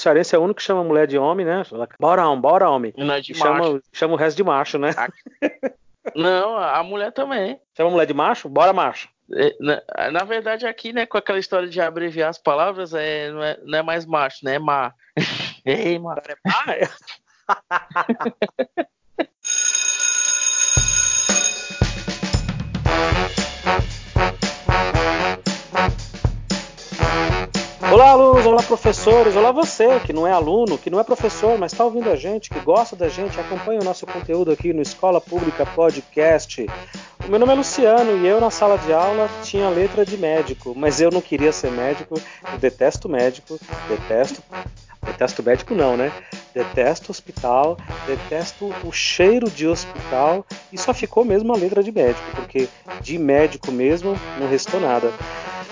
[0.00, 1.62] cearense é o único que chama mulher de homem, né?
[1.98, 2.92] Bora homem, bora homem.
[2.96, 3.52] Não é de E macho.
[3.62, 4.90] chama, chama o resto de macho, né?
[6.14, 7.60] Não, a mulher também.
[7.76, 8.48] Chama mulher de macho?
[8.48, 9.08] Bora macho.
[9.32, 13.42] É, Na, na verdade, aqui, né, com aquela história de abreviar as palavras, é, não,
[13.42, 14.56] é, não é mais macho, né?
[14.56, 14.92] É má.
[15.64, 16.16] Ei, má.
[16.46, 16.88] Ah, é.
[28.00, 31.70] Olá, alunos, olá, professores, olá você que não é aluno, que não é professor, mas
[31.70, 35.20] está ouvindo a gente, que gosta da gente, acompanha o nosso conteúdo aqui no Escola
[35.20, 36.66] Pública Podcast.
[37.22, 40.72] O meu nome é Luciano e eu na sala de aula tinha letra de médico,
[40.74, 42.18] mas eu não queria ser médico,
[42.50, 44.42] eu detesto médico, detesto.
[45.04, 46.10] Detesto médico não, né?
[46.54, 52.30] Detesto hospital, detesto o cheiro de hospital e só ficou mesmo a letra de médico,
[52.34, 52.66] porque
[53.02, 55.12] de médico mesmo não restou nada.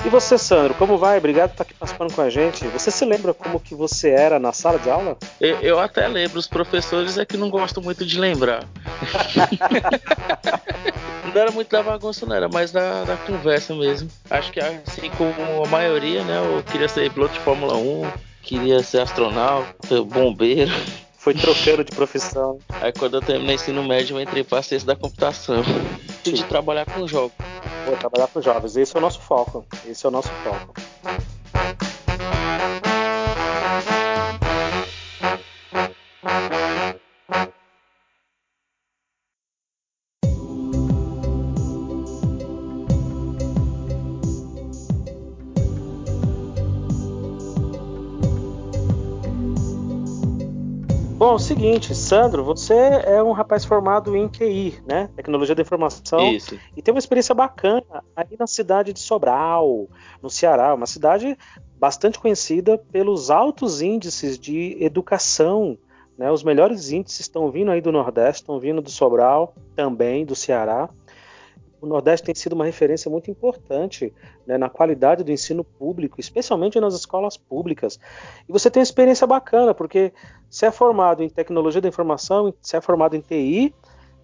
[0.04, 1.18] E você, Sandro, como vai?
[1.18, 2.64] Obrigado por estar aqui participando com a gente.
[2.68, 5.18] Você se lembra como que você era na sala de aula?
[5.40, 8.64] Eu, eu até lembro, os professores é que não gostam muito de lembrar.
[11.34, 14.08] não era muito da bagunça, não, era mais da, da conversa mesmo.
[14.30, 16.38] Acho que assim como a maioria, né?
[16.38, 18.10] Eu queria ser piloto de Fórmula 1,
[18.42, 20.72] queria ser astronauta, bombeiro.
[21.28, 22.58] Foi trocando de profissão.
[22.80, 25.62] Aí quando eu terminei o ensino médio, eu entrei para ciência da computação.
[26.24, 27.36] De trabalhar com jogos.
[27.84, 28.76] Vou trabalhar os jovens.
[28.78, 29.66] Esse é o nosso foco.
[29.86, 30.72] Esse é o nosso foco.
[51.28, 55.10] Bom, é o seguinte, Sandro, você é um rapaz formado em TI, né?
[55.14, 56.32] Tecnologia da Informação.
[56.32, 56.58] Isso.
[56.74, 59.88] E tem uma experiência bacana aí na cidade de Sobral,
[60.22, 61.36] no Ceará, uma cidade
[61.78, 65.76] bastante conhecida pelos altos índices de educação.
[66.16, 66.32] Né?
[66.32, 70.88] Os melhores índices estão vindo aí do Nordeste, estão vindo do Sobral, também do Ceará.
[71.80, 74.12] O Nordeste tem sido uma referência muito importante
[74.46, 77.98] né, na qualidade do ensino público, especialmente nas escolas públicas.
[78.48, 80.12] E você tem uma experiência bacana, porque
[80.50, 83.74] você é formado em tecnologia da informação, você é formado em TI,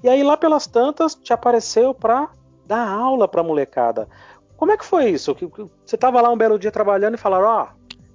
[0.03, 2.29] e aí lá pelas tantas te apareceu para
[2.67, 4.09] dar aula para a molecada.
[4.57, 5.35] Como é que foi isso?
[5.85, 7.69] Você estava lá um belo dia trabalhando e falaram, ó,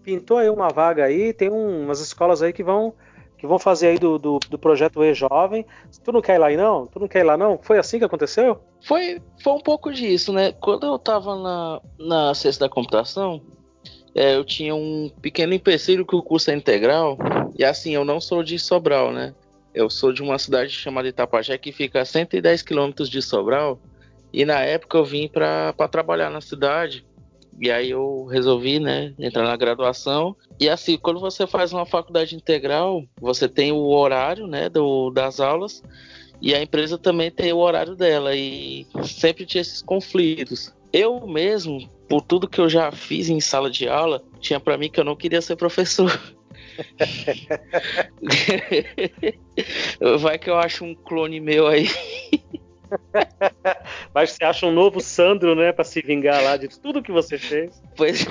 [0.04, 2.94] pintou aí uma vaga aí, tem um- umas escolas aí que vão
[3.38, 5.66] que vão fazer aí do, do, do projeto E-Jovem.
[6.04, 6.86] Tu não quer ir lá não?
[6.88, 7.58] Tu não quer ir lá não?
[7.62, 8.60] Foi assim que aconteceu?
[8.82, 10.52] Foi, foi um pouco disso, né?
[10.52, 13.42] Quando eu tava na, na ciência da computação,
[14.16, 17.18] é, eu tinha um pequeno empecilho que o curso é integral.
[17.58, 19.34] E assim, eu não sou de Sobral, né?
[19.74, 23.80] Eu sou de uma cidade chamada Itapajé que fica a 110 quilômetros de Sobral.
[24.32, 27.06] E na época eu vim para trabalhar na cidade.
[27.62, 30.36] E aí eu resolvi, né, entrar na graduação.
[30.60, 35.42] E assim, quando você faz uma faculdade integral, você tem o horário, né, do, das
[35.42, 35.84] aulas.
[36.42, 40.74] E a empresa também tem o horário dela e sempre tinha esses conflitos.
[40.92, 44.90] Eu mesmo, por tudo que eu já fiz em sala de aula, tinha pra mim
[44.90, 46.20] que eu não queria ser professor.
[50.20, 51.88] Vai que eu acho um clone meu aí.
[54.16, 57.38] Mas você acha um novo Sandro, né, para se vingar lá de tudo que você
[57.38, 57.80] fez?
[57.96, 58.26] Pois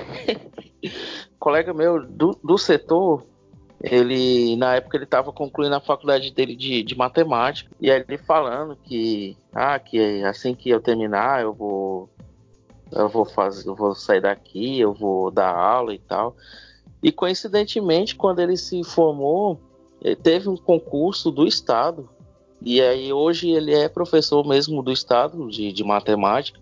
[1.38, 3.26] colega meu do, do setor,
[3.80, 8.18] ele na época ele estava concluindo a faculdade dele de, de matemática e aí ele
[8.18, 12.10] falando que ah que assim que eu terminar eu vou
[12.90, 16.36] eu vou fazer eu vou sair daqui eu vou dar aula e tal.
[17.02, 19.60] E coincidentemente quando ele se formou
[20.00, 22.08] ele teve um concurso do estado.
[22.60, 26.58] E aí hoje ele é professor mesmo do estado de, de matemática.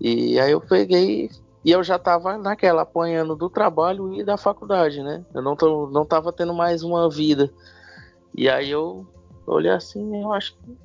[0.00, 1.30] E aí eu peguei
[1.64, 5.24] e eu já tava naquela, apanhando do trabalho e da faculdade, né?
[5.32, 7.52] Eu não, tô, não tava tendo mais uma vida.
[8.34, 9.06] E aí eu
[9.46, 10.76] olhei assim, eu acho que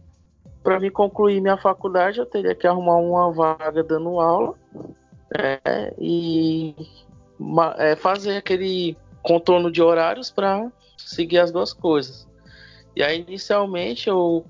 [0.63, 4.53] para me concluir minha faculdade eu teria que arrumar uma vaga dando aula
[5.35, 6.75] é, e
[7.77, 12.27] é, fazer aquele contorno de horários para seguir as duas coisas.
[12.95, 14.45] E aí inicialmente eu,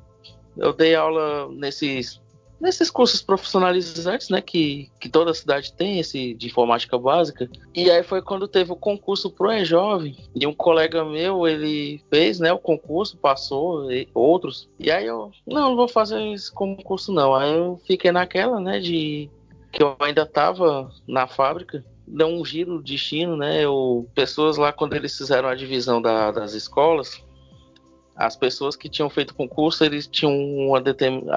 [0.58, 2.20] eu dei aula nesses
[2.60, 7.50] nesses cursos profissionalizantes, né, que, que toda cidade tem, esse de informática básica.
[7.74, 12.40] E aí foi quando teve o concurso pro E-Jovem, e um colega meu, ele fez,
[12.40, 14.70] né, o concurso, passou, e outros.
[14.80, 17.36] E aí eu, não, não vou fazer esse concurso não.
[17.36, 19.30] Aí eu fiquei naquela, né, de
[19.72, 24.72] que eu ainda tava na fábrica, deu um giro de destino, né, eu, pessoas lá,
[24.72, 27.22] quando eles fizeram a divisão da- das escolas,
[28.18, 30.84] as pessoas que tinham feito concurso, eles tinham uma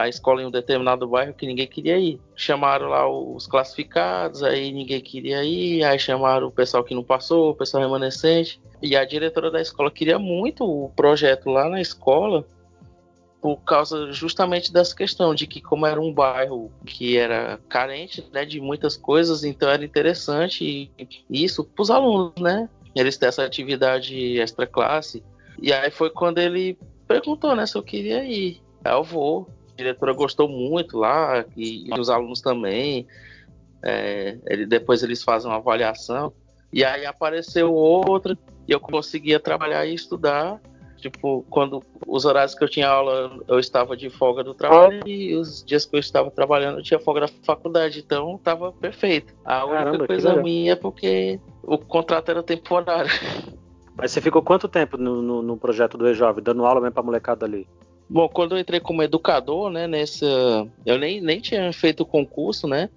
[0.00, 2.18] a escola em um determinado bairro que ninguém queria ir.
[2.34, 7.50] Chamaram lá os classificados, aí ninguém queria ir, aí chamaram o pessoal que não passou,
[7.50, 8.58] o pessoal remanescente.
[8.80, 12.46] E a diretora da escola queria muito o projeto lá na escola,
[13.42, 18.46] por causa justamente dessa questão de que como era um bairro que era carente né,
[18.46, 20.90] de muitas coisas, então era interessante
[21.28, 22.70] isso para os alunos, né?
[22.94, 25.22] Eles têm essa atividade extra classe
[25.58, 28.62] e aí foi quando ele perguntou, né, se eu queria ir.
[28.84, 29.48] Aí eu vou.
[29.72, 33.06] A diretora gostou muito lá, e, e os alunos também.
[33.82, 36.32] É, ele, depois eles fazem uma avaliação.
[36.72, 38.38] E aí apareceu outra,
[38.68, 40.60] e eu conseguia trabalhar e estudar.
[40.98, 45.34] Tipo, quando os horários que eu tinha aula, eu estava de folga do trabalho e
[45.34, 49.34] os dias que eu estava trabalhando, eu tinha folga da faculdade, então estava perfeito.
[49.42, 53.10] A única Caramba, coisa minha é porque o contrato era temporário.
[54.00, 57.02] Mas você ficou quanto tempo no, no, no projeto do E-Jovem, dando aula mesmo pra
[57.02, 57.68] molecada ali?
[58.08, 60.26] Bom, quando eu entrei como educador, né, nessa.
[60.86, 62.88] Eu nem, nem tinha feito concurso, né?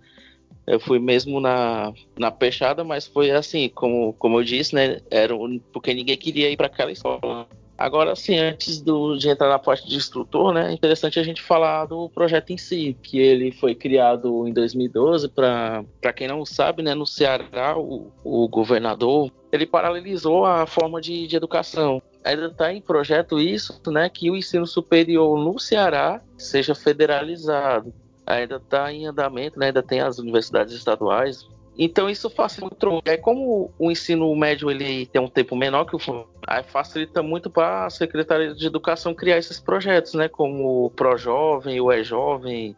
[0.65, 5.01] Eu fui mesmo na, na peixada, mas foi assim, como, como eu disse, né?
[5.11, 5.33] Era
[5.73, 7.47] porque ninguém queria ir para aquela escola.
[7.77, 11.41] Agora, assim, antes do, de entrar na parte de instrutor, né, é interessante a gente
[11.41, 15.83] falar do projeto em si, que ele foi criado em 2012 para
[16.15, 21.35] quem não sabe, né, no Ceará, o, o governador ele paralelizou a forma de, de
[21.35, 22.01] educação.
[22.23, 27.93] Ainda está em projeto isso, né, que o ensino superior no Ceará seja federalizado.
[28.25, 31.47] Ainda está em andamento, né, ainda tem as universidades estaduais.
[31.77, 33.09] Então isso facilita muito.
[33.09, 37.49] É como o ensino médio ele tem um tempo menor que o aí facilita muito
[37.49, 42.75] para a Secretaria de Educação criar esses projetos, né, como o Projovem, o E-Jovem,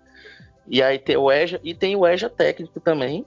[0.68, 3.26] e aí tem o EJA e tem o EJA técnico também,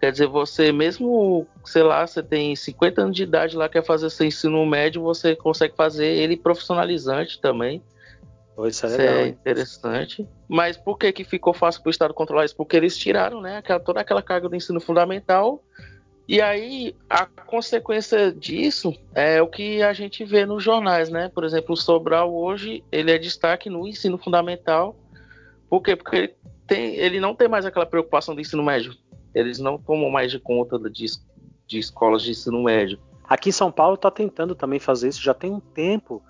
[0.00, 4.08] Quer dizer, você mesmo, sei lá, você tem 50 anos de idade lá, quer fazer
[4.10, 7.82] seu ensino médio, você consegue fazer ele profissionalizante também.
[8.66, 10.28] Isso é, legal, é interessante.
[10.48, 12.56] Mas por que, que ficou fácil para o Estado controlar isso?
[12.56, 15.62] Porque eles tiraram né, aquela, toda aquela carga do ensino fundamental.
[16.26, 21.30] E aí, a consequência disso é o que a gente vê nos jornais, né?
[21.34, 24.94] Por exemplo, o Sobral hoje, ele é destaque no ensino fundamental.
[25.70, 25.96] Por quê?
[25.96, 26.34] Porque ele,
[26.66, 28.94] tem, ele não tem mais aquela preocupação do ensino médio
[29.34, 31.06] eles não tomam mais de conta de,
[31.66, 32.98] de escolas de ensino médio.
[33.24, 36.22] Aqui em São Paulo está tentando também fazer isso já tem um tempo,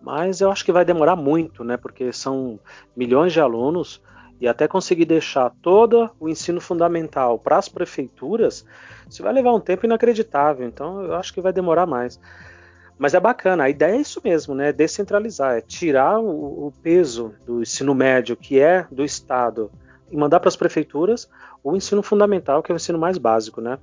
[0.00, 1.76] mas eu acho que vai demorar muito, né?
[1.76, 2.58] Porque são
[2.96, 4.02] milhões de alunos
[4.40, 8.66] e até conseguir deixar todo o ensino fundamental para as prefeituras,
[9.08, 10.66] isso vai levar um tempo inacreditável.
[10.66, 12.20] Então eu acho que vai demorar mais.
[12.98, 14.72] Mas é bacana, a ideia é isso mesmo, né?
[14.72, 19.70] Descentralizar, é tirar o, o peso do ensino médio, que é do Estado,
[20.10, 21.28] e mandar para as prefeituras
[21.62, 23.60] o ensino fundamental, que é o ensino mais básico.
[23.60, 23.74] Né?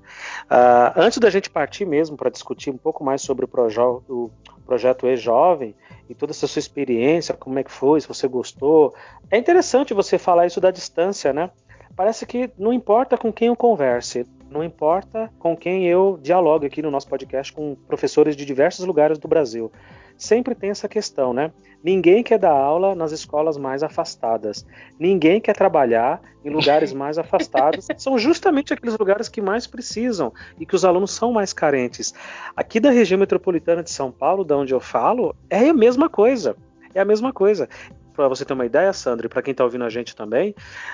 [0.46, 4.32] Uh, antes da gente partir mesmo para discutir um pouco mais sobre o, projo o
[4.66, 5.76] projeto E-Jovem
[6.10, 8.94] e toda essa sua experiência, como é que foi, se você gostou,
[9.30, 11.50] é interessante você falar isso da distância, né?
[11.96, 16.82] Parece que não importa com quem eu converse, não importa com quem eu dialogue aqui
[16.82, 19.72] no nosso podcast com professores de diversos lugares do Brasil
[20.18, 21.52] sempre tem essa questão, né?
[21.84, 24.66] Ninguém quer dar aula nas escolas mais afastadas.
[24.98, 27.88] Ninguém quer trabalhar em lugares mais afastados.
[27.98, 32.14] São justamente aqueles lugares que mais precisam e que os alunos são mais carentes.
[32.56, 36.56] Aqui da região metropolitana de São Paulo, da onde eu falo, é a mesma coisa.
[36.96, 37.68] É a mesma coisa
[38.14, 40.52] para você ter uma ideia, Sandra, e para quem está ouvindo a gente também,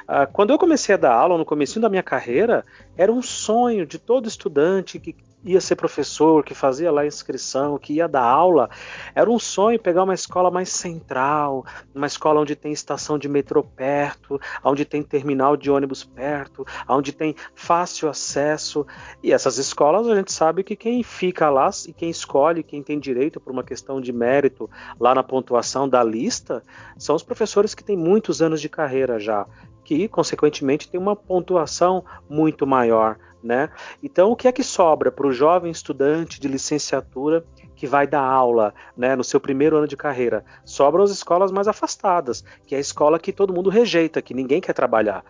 [0.07, 2.65] uh, quando eu comecei a dar aula no começo da minha carreira,
[2.97, 5.13] era um sonho de todo estudante que
[5.43, 8.69] ia ser professor, que fazia lá a inscrição, que ia dar aula,
[9.15, 13.63] era um sonho pegar uma escola mais central, uma escola onde tem estação de metrô
[13.63, 18.85] perto, onde tem terminal de ônibus perto, onde tem fácil acesso.
[19.23, 22.99] E essas escolas a gente sabe que quem fica lá e quem escolhe, quem tem
[22.99, 26.63] direito por uma questão de mérito lá na pontuação da lista,
[26.97, 29.45] são os professores que têm muitos anos de carreira já,
[29.83, 33.17] que consequentemente têm uma pontuação muito maior.
[33.41, 33.69] Né?
[34.03, 38.21] Então, o que é que sobra para o jovem estudante de licenciatura que vai dar
[38.21, 40.43] aula né, no seu primeiro ano de carreira?
[40.65, 44.59] Sobram as escolas mais afastadas, que é a escola que todo mundo rejeita, que ninguém
[44.59, 45.23] quer trabalhar.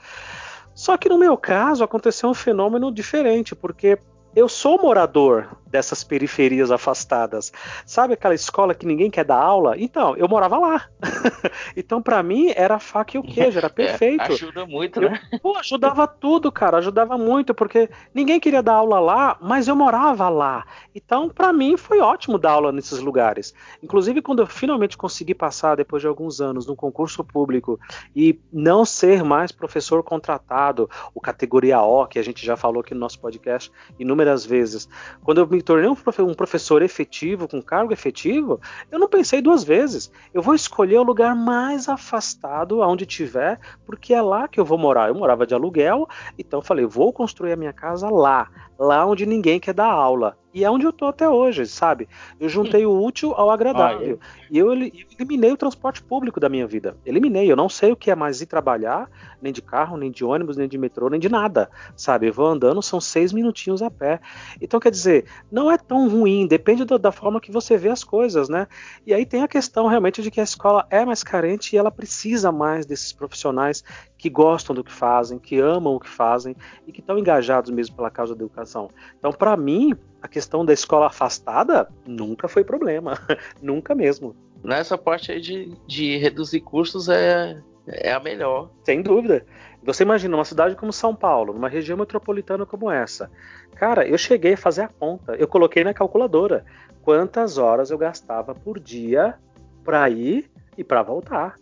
[0.73, 3.99] Só que no meu caso aconteceu um fenômeno diferente, porque
[4.35, 7.51] eu sou morador dessas periferias afastadas.
[7.85, 9.75] Sabe aquela escola que ninguém quer dar aula?
[9.77, 10.87] Então, eu morava lá.
[11.77, 14.21] então, para mim, era a faca e o queijo, era é, perfeito.
[14.21, 15.19] É, ajuda muito, né?
[15.31, 19.75] Eu, pô, ajudava tudo, cara, ajudava muito, porque ninguém queria dar aula lá, mas eu
[19.75, 20.65] morava lá.
[20.93, 23.53] Então, para mim, foi ótimo dar aula nesses lugares.
[23.83, 27.79] Inclusive, quando eu finalmente consegui passar, depois de alguns anos, num concurso público
[28.15, 32.95] e não ser mais professor contratado, o categoria O, que a gente já falou aqui
[32.95, 34.87] no nosso podcast inúmeras inúmeras vezes.
[35.23, 38.59] Quando eu me tornei um professor efetivo, com cargo efetivo,
[38.91, 40.11] eu não pensei duas vezes.
[40.33, 44.77] Eu vou escolher o lugar mais afastado, aonde tiver, porque é lá que eu vou
[44.77, 45.07] morar.
[45.07, 46.07] Eu morava de aluguel,
[46.37, 50.37] então eu falei, vou construir a minha casa lá, lá onde ninguém quer dar aula.
[50.53, 52.09] E é onde eu tô até hoje, sabe?
[52.39, 54.19] Eu juntei o útil ao agradável.
[54.19, 54.47] Ah, é.
[54.49, 56.97] E eu eliminei o transporte público da minha vida.
[57.05, 57.51] Eliminei.
[57.51, 60.57] Eu não sei o que é mais ir trabalhar, nem de carro, nem de ônibus,
[60.57, 61.69] nem de metrô, nem de nada.
[61.95, 62.27] Sabe?
[62.27, 64.19] Eu vou andando, são seis minutinhos a pé.
[64.59, 68.03] Então, quer dizer, não é tão ruim, depende do, da forma que você vê as
[68.03, 68.67] coisas, né?
[69.05, 71.91] E aí tem a questão realmente de que a escola é mais carente e ela
[71.91, 73.83] precisa mais desses profissionais
[74.17, 76.55] que gostam do que fazem, que amam o que fazem
[76.87, 78.89] e que estão engajados mesmo pela causa da educação.
[79.17, 83.17] Então, para mim, a questão da escola afastada nunca foi problema,
[83.61, 84.35] nunca mesmo.
[84.63, 88.69] Nessa parte aí de, de reduzir custos é, é a melhor.
[88.83, 89.45] Sem dúvida.
[89.83, 93.31] Você imagina uma cidade como São Paulo, numa região metropolitana como essa.
[93.75, 96.65] Cara, eu cheguei a fazer a conta, eu coloquei na calculadora
[97.01, 99.35] quantas horas eu gastava por dia
[99.83, 101.55] para ir e para voltar.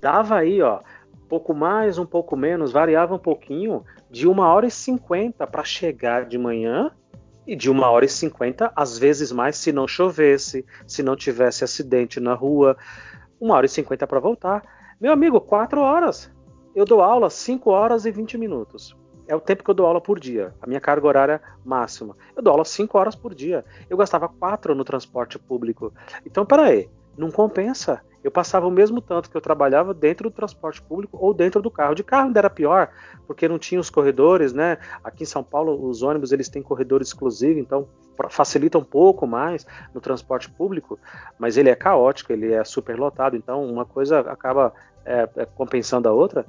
[0.00, 0.80] Dava aí, ó,
[1.30, 6.24] pouco mais, um pouco menos, variava um pouquinho, de uma hora e cinquenta para chegar
[6.24, 6.90] de manhã
[7.50, 11.64] e de uma hora e cinquenta, às vezes mais, se não chovesse, se não tivesse
[11.64, 12.76] acidente na rua,
[13.40, 14.62] uma hora e cinquenta para voltar.
[15.00, 16.30] Meu amigo, quatro horas.
[16.76, 18.96] Eu dou aula cinco horas e vinte minutos.
[19.26, 22.16] É o tempo que eu dou aula por dia, a minha carga horária máxima.
[22.36, 23.64] Eu dou aula cinco horas por dia.
[23.88, 25.92] Eu gastava quatro no transporte público.
[26.24, 26.88] Então, peraí,
[27.18, 31.32] não compensa eu passava o mesmo tanto que eu trabalhava dentro do transporte público ou
[31.32, 31.94] dentro do carro.
[31.94, 32.90] De carro ainda era pior,
[33.26, 34.78] porque não tinha os corredores, né?
[35.02, 37.88] Aqui em São Paulo, os ônibus eles têm corredor exclusivo, então
[38.28, 40.98] facilita um pouco mais no transporte público,
[41.38, 44.74] mas ele é caótico, ele é superlotado, então uma coisa acaba
[45.04, 46.44] é, é, compensando a outra.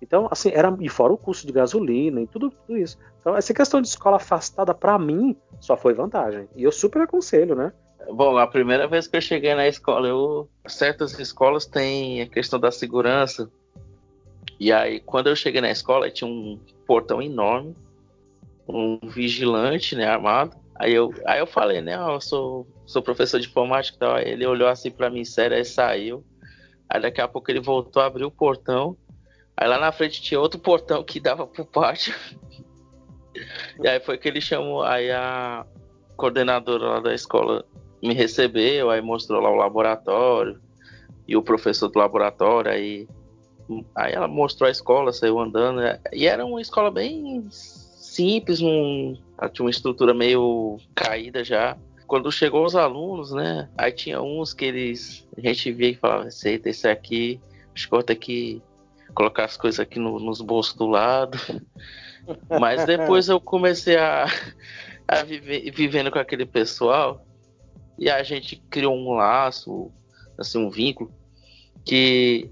[0.00, 2.98] Então, assim, era e fora o custo de gasolina e tudo, tudo isso.
[3.20, 6.48] Então, essa questão de escola afastada, para mim, só foi vantagem.
[6.54, 7.72] E eu super aconselho, né?
[8.12, 12.58] Bom, a primeira vez que eu cheguei na escola, eu certas escolas têm a questão
[12.60, 13.50] da segurança.
[14.60, 17.74] E aí, quando eu cheguei na escola, tinha um portão enorme,
[18.68, 20.56] um vigilante, né, armado.
[20.76, 24.68] Aí eu, aí eu falei, né, eu sou, sou professor de informática, então ele olhou
[24.68, 26.24] assim para mim sério, aí saiu.
[26.88, 28.96] Aí daqui a pouco ele voltou, abriu o portão.
[29.56, 32.14] Aí lá na frente tinha outro portão que dava pro pátio.
[33.82, 35.66] e aí foi que ele chamou aí a
[36.16, 37.64] coordenadora lá da escola
[38.06, 40.60] me recebeu, aí mostrou lá o laboratório
[41.26, 43.08] e o professor do laboratório, aí,
[43.94, 45.98] aí ela mostrou a escola, saiu andando, né?
[46.12, 49.14] e era uma escola bem simples, um,
[49.52, 51.76] tinha uma estrutura meio caída já.
[52.06, 53.68] Quando chegou os alunos, né?
[53.76, 55.26] Aí tinha uns que eles.
[55.36, 57.40] A gente via e falava, receita, esse aqui,
[57.74, 58.62] acho que vou ter que
[59.12, 61.36] colocar as coisas aqui no, nos bolsos do lado.
[62.60, 64.26] Mas depois eu comecei a,
[65.06, 67.25] a viver vivendo com aquele pessoal
[67.98, 69.90] e a gente criou um laço,
[70.38, 71.10] assim, um vínculo
[71.84, 72.50] que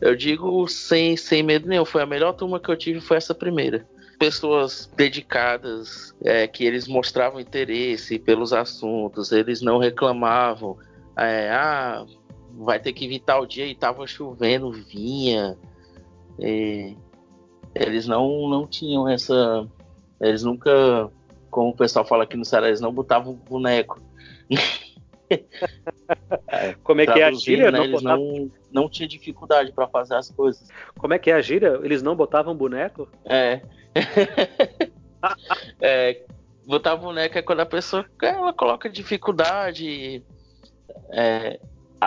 [0.00, 3.34] eu digo sem, sem medo nenhum, foi a melhor turma que eu tive foi essa
[3.34, 3.86] primeira.
[4.18, 10.78] Pessoas dedicadas, é, que eles mostravam interesse pelos assuntos, eles não reclamavam,
[11.16, 12.04] é, ah,
[12.58, 15.56] vai ter que vir tal dia e tava chovendo, vinha.
[17.74, 19.66] Eles não, não tinham essa.
[20.20, 21.10] Eles nunca,
[21.50, 24.00] como o pessoal fala aqui no Ceará, eles não botavam boneco.
[26.82, 27.70] Como é que é a gíria?
[27.70, 28.24] Né, não eles botavam...
[28.24, 30.68] não, não tinha dificuldade para fazer as coisas.
[30.98, 31.78] Como é que é a gíria?
[31.82, 33.08] Eles não botavam boneco?
[33.24, 33.60] É.
[35.80, 36.22] é
[36.66, 40.22] botar boneco é quando a pessoa ela coloca dificuldade
[41.10, 41.58] é,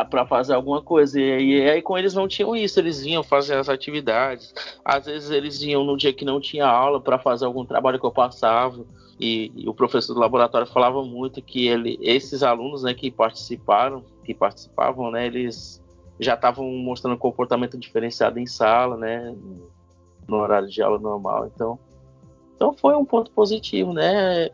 [0.10, 1.20] para fazer alguma coisa.
[1.20, 4.54] E, e, aí com eles não tinham isso, eles vinham fazer as atividades.
[4.84, 8.06] Às vezes eles vinham no dia que não tinha aula para fazer algum trabalho que
[8.06, 8.86] eu passava.
[9.20, 14.03] E, e, o professor do laboratório falava muito que ele, esses alunos né, que participaram,
[14.24, 15.82] que participavam, né, eles
[16.20, 19.36] já estavam mostrando comportamento diferenciado em sala, né,
[20.27, 21.50] no horário de aula normal.
[21.53, 21.79] Então,
[22.55, 24.50] então foi um ponto positivo, né?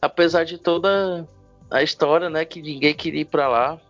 [0.00, 1.26] Apesar de toda
[1.70, 3.80] a história, né, que ninguém queria ir para lá.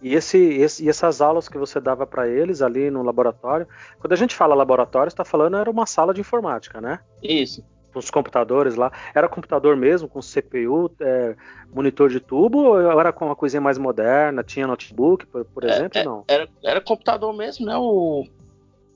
[0.00, 3.66] E, esse, esse, e essas aulas que você dava para eles ali no laboratório,
[3.98, 7.00] quando a gente fala laboratório, está falando era uma sala de informática, né?
[7.22, 7.62] Isso
[7.98, 8.92] os computadores lá.
[9.14, 11.36] Era computador mesmo, com CPU, é,
[11.72, 14.42] monitor de tubo, ou era com uma coisinha mais moderna?
[14.42, 15.98] Tinha notebook, por, por é, exemplo?
[15.98, 16.24] É, não.
[16.28, 17.76] Era, era computador mesmo, né?
[17.76, 18.24] O,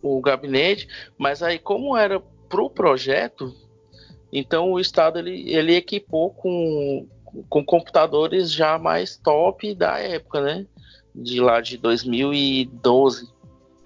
[0.03, 3.53] o gabinete, mas aí, como era pro projeto,
[4.33, 7.07] então o Estado ele, ele equipou com,
[7.49, 10.67] com computadores já mais top da época, né?
[11.15, 13.33] De lá de 2012.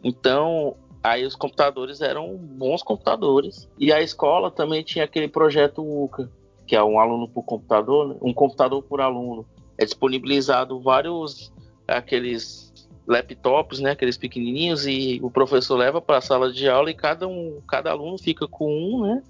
[0.02, 3.68] Então, Aí os computadores eram bons computadores.
[3.78, 6.30] E a escola também tinha aquele projeto UCA,
[6.66, 8.16] que é um aluno por computador, né?
[8.20, 9.46] um computador por aluno.
[9.76, 11.52] É disponibilizado vários
[11.86, 12.68] aqueles
[13.06, 17.26] laptops, né, aqueles pequenininhos e o professor leva para a sala de aula e cada
[17.26, 19.22] um, cada aluno fica com um, né?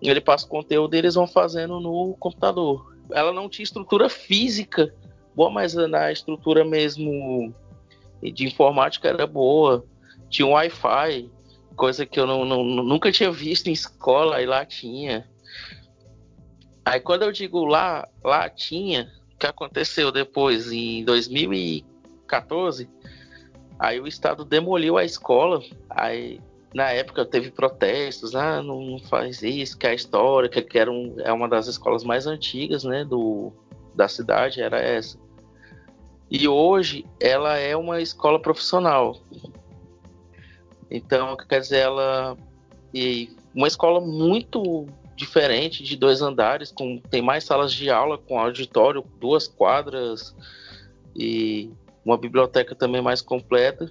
[0.00, 2.92] Ele passa o conteúdo e eles vão fazendo no computador.
[3.12, 4.92] Ela não tinha estrutura física
[5.34, 7.54] boa, mas na estrutura mesmo
[8.22, 9.84] de informática era boa.
[10.32, 11.30] Tinha um Wi-Fi,
[11.76, 15.28] coisa que eu não, não, nunca tinha visto em escola, e lá tinha.
[16.82, 22.88] Aí quando eu digo lá, lá tinha, o que aconteceu depois, em 2014,
[23.78, 26.40] aí o Estado demoliu a escola, aí
[26.74, 31.14] na época teve protestos, ah, não faz isso, que é a história, que era um,
[31.18, 33.52] é uma das escolas mais antigas, né, do,
[33.94, 35.18] da cidade, era essa.
[36.30, 39.20] E hoje ela é uma escola profissional.
[40.94, 42.36] Então, quer dizer, ela
[42.92, 48.38] e uma escola muito diferente, de dois andares, com tem mais salas de aula, com
[48.38, 50.36] auditório, duas quadras
[51.16, 51.70] e
[52.04, 53.90] uma biblioteca também mais completa.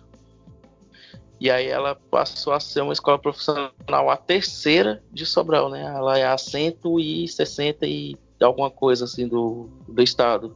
[1.39, 3.71] E aí ela passou a ser uma escola profissional
[4.11, 5.81] a terceira de Sobral, né?
[5.81, 10.55] Ela é a 160 e alguma coisa assim do, do estado.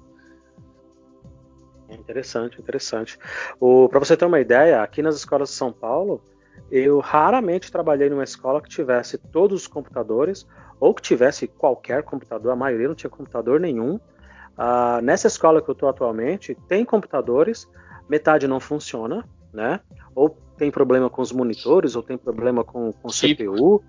[1.89, 3.17] Interessante, interessante.
[3.89, 6.21] Para você ter uma ideia, aqui nas escolas de São Paulo,
[6.71, 10.47] eu raramente trabalhei numa escola que tivesse todos os computadores
[10.79, 13.95] ou que tivesse qualquer computador, a maioria não tinha computador nenhum.
[13.95, 17.69] Uh, nessa escola que eu estou atualmente, tem computadores,
[18.09, 19.79] metade não funciona, né?
[20.13, 23.83] Ou tem problema com os monitores, ou tem problema com, com CPU,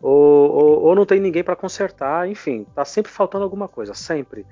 [0.00, 4.46] ou, ou, ou, não tem ninguém para consertar, enfim, tá sempre faltando alguma coisa, sempre.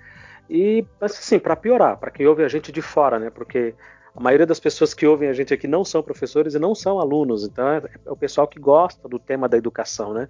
[0.51, 3.31] E, assim, para piorar, para quem ouve a gente de fora, né?
[3.31, 3.75] Porque
[4.16, 6.99] a maioria das pessoas que ouvem a gente aqui não são professores e não são
[6.99, 10.28] alunos, então é, é o pessoal que gosta do tema da educação, né?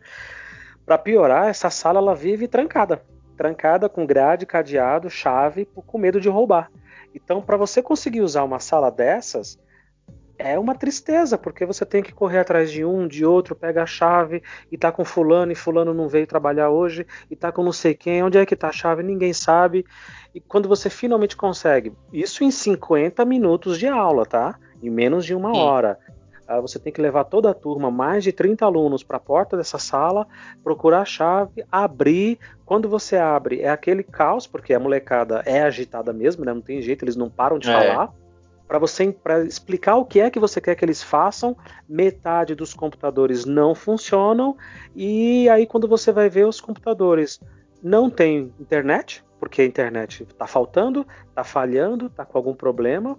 [0.84, 3.02] Para piorar, essa sala ela vive trancada,
[3.36, 6.70] trancada com grade, cadeado, chave, com medo de roubar.
[7.14, 9.58] Então, para você conseguir usar uma sala dessas,
[10.38, 13.86] é uma tristeza, porque você tem que correr atrás de um, de outro, pega a
[13.86, 17.72] chave e tá com fulano e fulano não veio trabalhar hoje e tá com não
[17.72, 19.84] sei quem, onde é que tá a chave, ninguém sabe.
[20.34, 24.58] E quando você finalmente consegue, isso em 50 minutos de aula, tá?
[24.82, 25.99] Em menos de uma hora.
[26.49, 29.56] Uh, você tem que levar toda a turma, mais de 30 alunos, para a porta
[29.56, 30.28] dessa sala,
[30.62, 32.38] procurar a chave, abrir.
[32.64, 36.52] Quando você abre, é aquele caos, porque a molecada é agitada mesmo, né?
[36.52, 37.72] Não tem jeito, eles não param de é.
[37.72, 38.12] falar
[38.66, 41.56] para você pra explicar o que é que você quer que eles façam,
[41.88, 44.56] metade dos computadores não funcionam
[44.94, 47.40] e aí quando você vai ver os computadores
[47.82, 53.18] não tem internet, porque a internet está faltando, está falhando, está com algum problema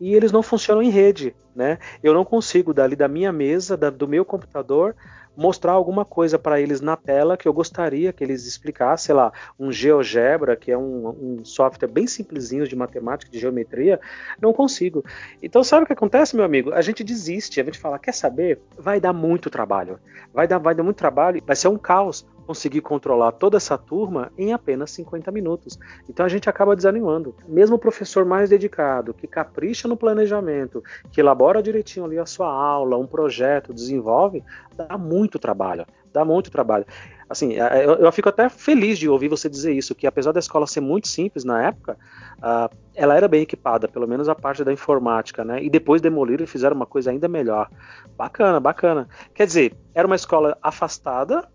[0.00, 1.78] e eles não funcionam em rede, né?
[2.02, 4.94] Eu não consigo dali da minha mesa, da, do meu computador,
[5.36, 9.32] mostrar alguma coisa para eles na tela que eu gostaria que eles explicassem, sei lá,
[9.58, 14.00] um GeoGebra, que é um, um, software bem simplesinho de matemática, de geometria,
[14.40, 15.04] não consigo.
[15.42, 16.72] Então, sabe o que acontece, meu amigo?
[16.72, 18.60] A gente desiste, a gente fala, quer saber?
[18.78, 19.98] Vai dar muito trabalho.
[20.32, 24.30] Vai dar, vai dar muito trabalho, vai ser um caos conseguir controlar toda essa turma
[24.38, 25.78] em apenas 50 minutos.
[26.08, 27.34] Então a gente acaba desanimando.
[27.48, 32.48] Mesmo o professor mais dedicado, que capricha no planejamento, que elabora direitinho ali a sua
[32.48, 34.44] aula, um projeto, desenvolve,
[34.76, 35.86] dá muito trabalho.
[36.12, 36.86] Dá muito trabalho.
[37.28, 40.38] Assim, é, eu, eu fico até feliz de ouvir você dizer isso, que apesar da
[40.38, 41.98] escola ser muito simples na época,
[42.38, 45.62] uh, ela era bem equipada, pelo menos a parte da informática, né?
[45.62, 47.68] E depois demoliram e fizeram uma coisa ainda melhor.
[48.16, 49.08] Bacana, bacana.
[49.34, 51.48] Quer dizer, era uma escola afastada,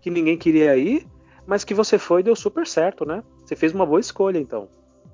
[0.00, 1.06] que ninguém queria ir,
[1.46, 3.22] mas que você foi e deu super certo, né?
[3.44, 4.68] Você fez uma boa escolha, então.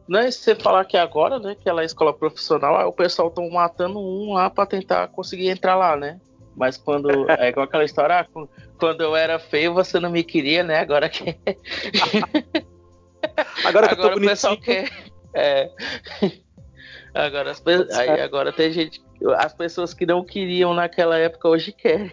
[0.06, 3.48] Não é você falar que agora, né, que ela é escola profissional, o pessoal estão
[3.48, 6.20] matando um lá para tentar conseguir entrar lá, né?
[6.56, 7.30] Mas quando.
[7.30, 8.26] É igual aquela história, ah,
[8.78, 10.80] quando eu era feio você não me queria, né?
[10.80, 11.24] Agora que.
[13.64, 14.90] agora que agora o pessoal quer.
[15.34, 15.70] É.
[17.14, 17.62] Agora, as,
[17.96, 19.02] aí, agora tem gente.
[19.36, 22.12] As pessoas que não queriam naquela época hoje querem.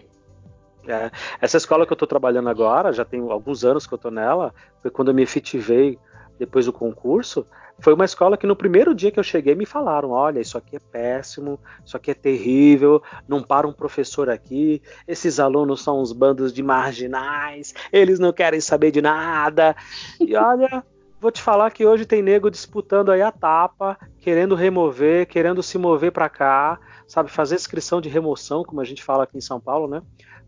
[0.86, 4.10] É, essa escola que eu estou trabalhando agora, já tem alguns anos que eu estou
[4.10, 5.98] nela, foi quando eu me efetivei
[6.40, 7.46] depois do concurso.
[7.78, 10.76] Foi uma escola que no primeiro dia que eu cheguei me falaram: olha, isso aqui
[10.76, 16.12] é péssimo, isso aqui é terrível, não para um professor aqui, esses alunos são uns
[16.12, 19.76] bandos de marginais, eles não querem saber de nada.
[20.18, 20.82] E olha,
[21.20, 25.76] vou te falar que hoje tem nego disputando aí a tapa, querendo remover, querendo se
[25.76, 29.60] mover para cá, sabe, fazer inscrição de remoção, como a gente fala aqui em São
[29.60, 30.02] Paulo, né?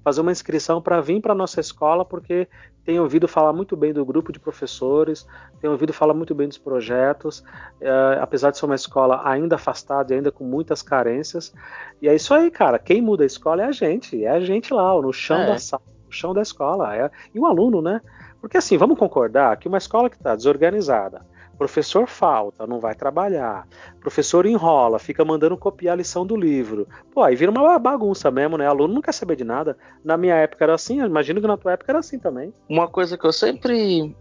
[0.04, 2.48] Fazer uma inscrição para vir para nossa escola, porque
[2.84, 5.26] tem ouvido falar muito bem do grupo de professores,
[5.60, 7.44] tem ouvido falar muito bem dos projetos,
[7.80, 11.54] é, apesar de ser uma escola ainda afastada e ainda com muitas carências.
[12.00, 12.78] E é isso aí, cara.
[12.78, 15.46] Quem muda a escola é a gente, é a gente lá, no chão é.
[15.46, 16.96] da sala, no chão da escola.
[16.96, 18.00] É, e o aluno, né?
[18.40, 21.24] Porque assim, vamos concordar que uma escola que está desorganizada,
[21.62, 23.68] Professor falta, não vai trabalhar.
[24.00, 26.88] Professor enrola, fica mandando copiar a lição do livro.
[27.14, 28.66] Pô, aí vira uma bagunça mesmo, né?
[28.66, 29.78] Aluno não quer saber de nada.
[30.04, 32.52] Na minha época era assim, imagino que na tua época era assim também.
[32.68, 34.12] Uma coisa que eu sempre.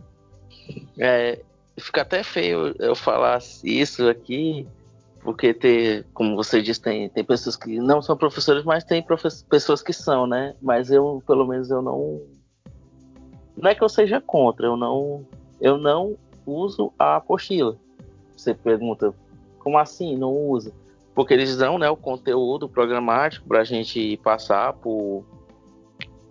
[1.00, 1.42] É,
[1.80, 4.68] fica até feio eu falar isso aqui,
[5.22, 9.04] porque ter, como você disse, tem, tem pessoas que não são professores, mas tem
[9.50, 10.54] pessoas que são, né?
[10.62, 12.22] Mas eu, pelo menos, eu não.
[13.58, 15.26] Não é que eu seja contra, eu não.
[15.60, 17.78] Eu não uso a apostila.
[18.36, 19.14] Você pergunta,
[19.60, 20.74] como assim não usa?
[21.14, 25.24] Porque eles dão né, o conteúdo programático para a gente passar por,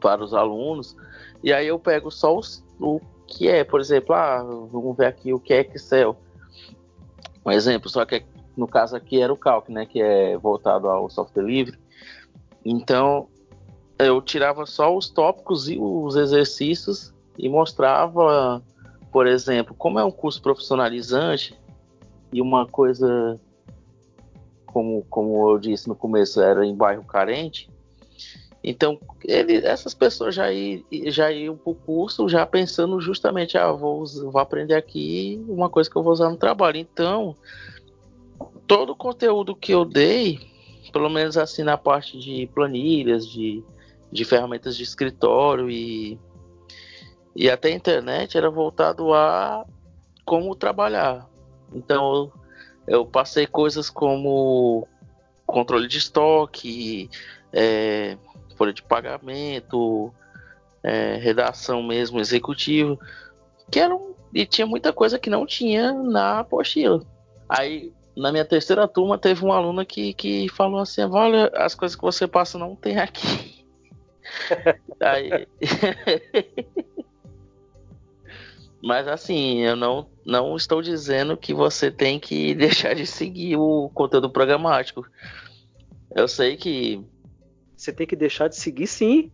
[0.01, 0.97] para os alunos.
[1.43, 5.33] E aí eu pego só os, o que é, por exemplo, ah, vamos ver aqui
[5.33, 6.17] o que é Excel.
[7.45, 8.25] Um exemplo, só que
[8.57, 11.79] no caso aqui era o Calc, né, que é voltado ao software livre.
[12.65, 13.29] Então
[13.99, 18.63] eu tirava só os tópicos e os exercícios e mostrava
[19.13, 21.59] por exemplo, como é um curso profissionalizante
[22.33, 23.41] e uma coisa,
[24.67, 27.69] como, como eu disse no começo, era em bairro carente,
[28.63, 33.73] então ele, essas pessoas já, ir, já iam para o curso já pensando justamente, ah,
[33.73, 36.77] vou, vou aprender aqui uma coisa que eu vou usar no trabalho.
[36.77, 37.35] Então,
[38.67, 40.41] todo o conteúdo que eu dei,
[40.93, 43.65] pelo menos assim na parte de planilhas, de,
[44.13, 46.19] de ferramentas de escritório e
[47.41, 49.65] e até a internet era voltado a
[50.27, 51.27] como trabalhar.
[51.73, 52.31] Então
[52.87, 54.87] eu passei coisas como
[55.47, 57.09] controle de estoque,
[57.51, 58.19] é,
[58.59, 60.13] folha de pagamento,
[60.83, 63.01] é, redação mesmo executivo,
[63.71, 67.03] que eram e tinha muita coisa que não tinha na apostila.
[67.49, 71.97] Aí na minha terceira turma teve uma aluna que, que falou assim, olha, as coisas
[71.97, 73.65] que você passa não tem aqui.
[75.01, 75.49] Aí
[78.83, 83.91] Mas assim, eu não, não estou dizendo que você tem que deixar de seguir o
[83.95, 85.07] conteúdo programático.
[86.15, 87.05] Eu sei que.
[87.77, 89.31] Você tem que deixar de seguir sim.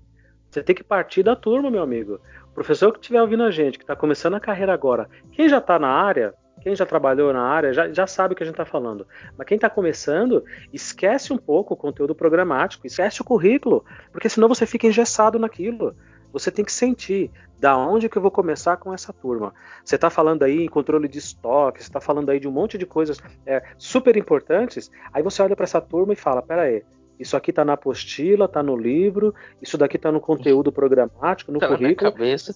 [0.51, 2.21] Você tem que partir da turma, meu amigo.
[2.51, 5.59] O professor que estiver ouvindo a gente, que está começando a carreira agora, quem já
[5.59, 6.33] está na área,
[6.63, 9.07] quem já trabalhou na área, já, já sabe o que a gente está falando.
[9.37, 14.49] Mas quem está começando, esquece um pouco o conteúdo programático, esquece o currículo, porque senão
[14.49, 15.95] você fica engessado naquilo.
[16.33, 19.55] Você tem que sentir da onde que eu vou começar com essa turma.
[19.85, 22.77] Você está falando aí em controle de estoque, você está falando aí de um monte
[22.77, 24.90] de coisas é, super importantes.
[25.12, 26.83] Aí você olha para essa turma e fala: pera aí,
[27.19, 31.59] isso aqui está na apostila, está no livro, isso daqui está no conteúdo programático, no
[31.59, 32.11] tá currículo.
[32.11, 32.53] Na cabeça.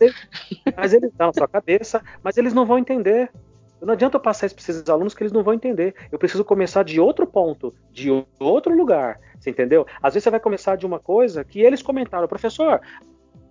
[0.77, 3.31] Mas eles estão na sua cabeça, mas eles não vão entender.
[3.81, 5.95] Não adianta eu passar isso para esses alunos que eles não vão entender.
[6.13, 9.19] Eu preciso começar de outro ponto, de outro lugar.
[9.39, 9.87] Você entendeu?
[10.03, 12.83] Às vezes você vai começar de uma coisa que eles comentaram, professor,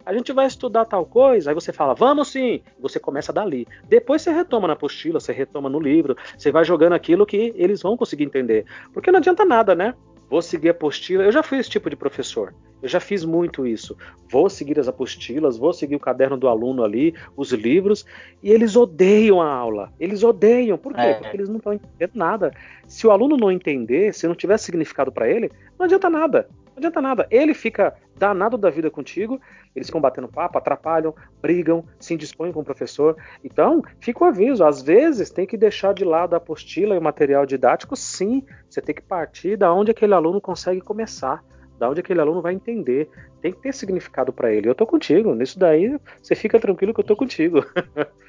[0.06, 3.68] a gente vai estudar tal coisa, aí você fala, vamos sim, você começa dali.
[3.88, 7.82] Depois você retoma na apostila, você retoma no livro, você vai jogando aquilo que eles
[7.82, 8.66] vão conseguir entender.
[8.94, 9.94] Porque não adianta nada, né?
[10.30, 11.24] Vou seguir a apostila.
[11.24, 12.54] Eu já fui esse tipo de professor.
[12.82, 13.98] Eu já fiz muito isso.
[14.32, 18.06] Vou seguir as apostilas, vou seguir o caderno do aluno ali, os livros,
[18.42, 19.92] e eles odeiam a aula.
[20.00, 20.78] Eles odeiam.
[20.78, 21.02] Por quê?
[21.02, 21.14] É.
[21.16, 22.54] Porque eles não estão entendendo nada.
[22.88, 26.48] Se o aluno não entender, se não tiver significado para ele, não adianta nada.
[26.80, 27.28] Adianta nada.
[27.30, 29.40] Ele fica danado da vida contigo,
[29.76, 33.18] eles ficam batendo papo, atrapalham, brigam, se indispõem com o professor.
[33.44, 37.02] Então, fica o aviso: às vezes tem que deixar de lado a apostila e o
[37.02, 38.44] material didático, sim.
[38.70, 41.44] Você tem que partir da onde aquele aluno consegue começar,
[41.78, 43.10] da onde aquele aluno vai entender.
[43.42, 44.70] Tem que ter significado para ele.
[44.70, 45.36] Eu tô contigo.
[45.36, 47.60] Nisso daí, você fica tranquilo que eu tô contigo.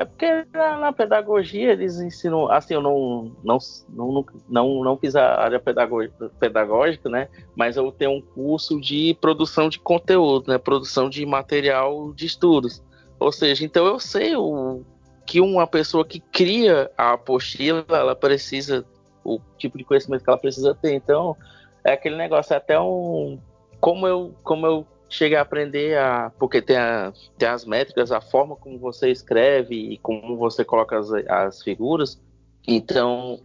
[0.00, 5.14] É porque na, na, pedagogia eles ensinam, assim, eu não, não, não, não, não fiz
[5.14, 7.28] a área pedagógica, né?
[7.54, 10.56] Mas eu tenho um curso de produção de conteúdo, né?
[10.56, 12.82] Produção de material de estudos.
[13.18, 14.82] Ou seja, então eu sei o,
[15.26, 18.86] que uma pessoa que cria a apostila, ela precisa,
[19.22, 20.94] o tipo de conhecimento que ela precisa ter.
[20.94, 21.36] Então,
[21.84, 23.38] é aquele negócio, é até um.
[23.78, 26.30] Como eu, como eu cheguei a aprender a.
[26.38, 30.98] Porque tem, a, tem as métricas, a forma como você escreve e como você coloca
[30.98, 32.18] as, as figuras.
[32.66, 33.40] Então,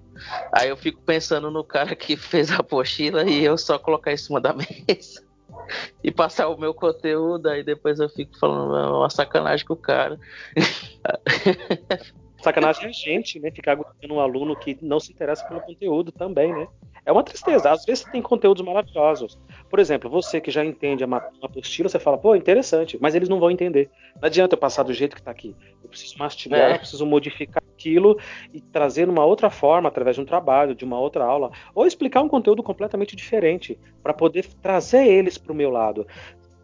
[0.52, 4.18] aí eu fico pensando no cara que fez a apostila e eu só colocar em
[4.18, 4.54] cima da
[4.88, 5.26] mesa
[6.04, 9.78] e passar o meu conteúdo, aí depois eu fico falando é uma sacanagem com o
[9.78, 10.20] cara.
[12.46, 13.50] Sacanagem é a gente, né?
[13.50, 16.68] Ficar aguentando um aluno que não se interessa pelo conteúdo também, né?
[17.04, 17.72] É uma tristeza.
[17.72, 19.40] Às vezes tem conteúdos maravilhosos.
[19.70, 21.08] Por exemplo, você que já entende a
[21.42, 23.90] apostila, você fala, pô, interessante, mas eles não vão entender.
[24.16, 25.56] Não adianta eu passar do jeito que está aqui.
[25.84, 26.74] Eu preciso mastigar, é.
[26.74, 28.20] eu preciso modificar aquilo
[28.54, 32.22] e trazer uma outra forma, através de um trabalho, de uma outra aula, ou explicar
[32.22, 36.08] um conteúdo completamente diferente, para poder trazer eles para o meu lado.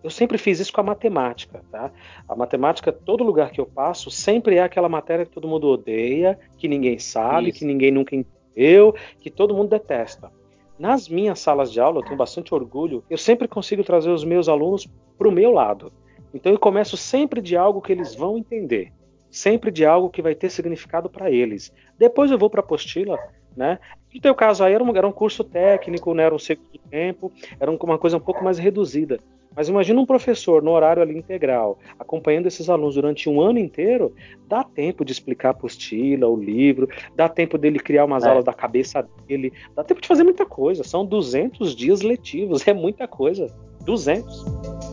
[0.04, 1.92] Eu sempre fiz isso com a matemática, tá?
[2.28, 6.40] A matemática, todo lugar que eu passo, sempre é aquela matéria que todo mundo odeia,
[6.58, 7.60] que ninguém sabe, isso.
[7.60, 10.32] que ninguém nunca entendeu, que todo mundo detesta.
[10.80, 14.50] Nas minhas salas de aula, eu tenho bastante orgulho, eu sempre consigo trazer os meus
[14.50, 14.88] alunos
[15.18, 15.94] para o meu lado.
[16.34, 18.92] Então eu começo sempre de algo que eles vão entender,
[19.30, 21.72] sempre de algo que vai ter significado para eles.
[22.00, 23.20] Depois eu vou para a apostila,
[23.56, 23.78] né?
[24.12, 26.24] No teu caso aí era um, era um curso técnico, né?
[26.24, 29.20] era um segundo tempo, era uma coisa um pouco mais reduzida.
[29.56, 34.14] Mas imagina um professor no horário ali integral, acompanhando esses alunos durante um ano inteiro,
[34.48, 38.30] dá tempo de explicar a apostila, o livro, dá tempo dele criar umas é.
[38.30, 40.84] aulas da cabeça dele, dá tempo de fazer muita coisa.
[40.84, 43.48] São 200 dias letivos, é muita coisa.
[43.84, 44.91] 200.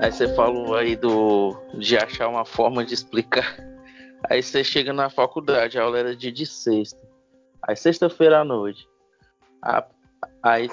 [0.00, 3.58] Aí você falou aí do de achar uma forma de explicar.
[4.30, 6.98] Aí você chega na faculdade, a aula era dia de sexta.
[7.62, 8.88] Aí sexta-feira à noite.
[10.42, 10.70] Aí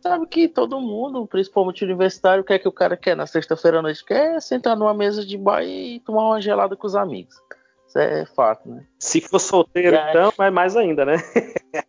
[0.00, 4.04] sabe que todo mundo, principalmente universitário, quer que o cara quer na sexta-feira à noite?
[4.04, 7.34] Quer sentar numa mesa de bar e tomar uma gelada com os amigos.
[7.88, 8.84] Isso é fato, né?
[9.00, 10.10] Se for solteiro, aí...
[10.10, 11.16] então, é mais ainda, né?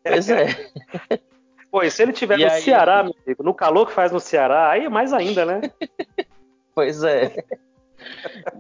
[0.04, 0.48] Pois é.
[1.72, 2.62] Pois, se ele tiver e no aí...
[2.62, 5.62] Ceará, meu amigo, no calor que faz no Ceará, aí é mais ainda, né?
[6.80, 7.44] Pois é.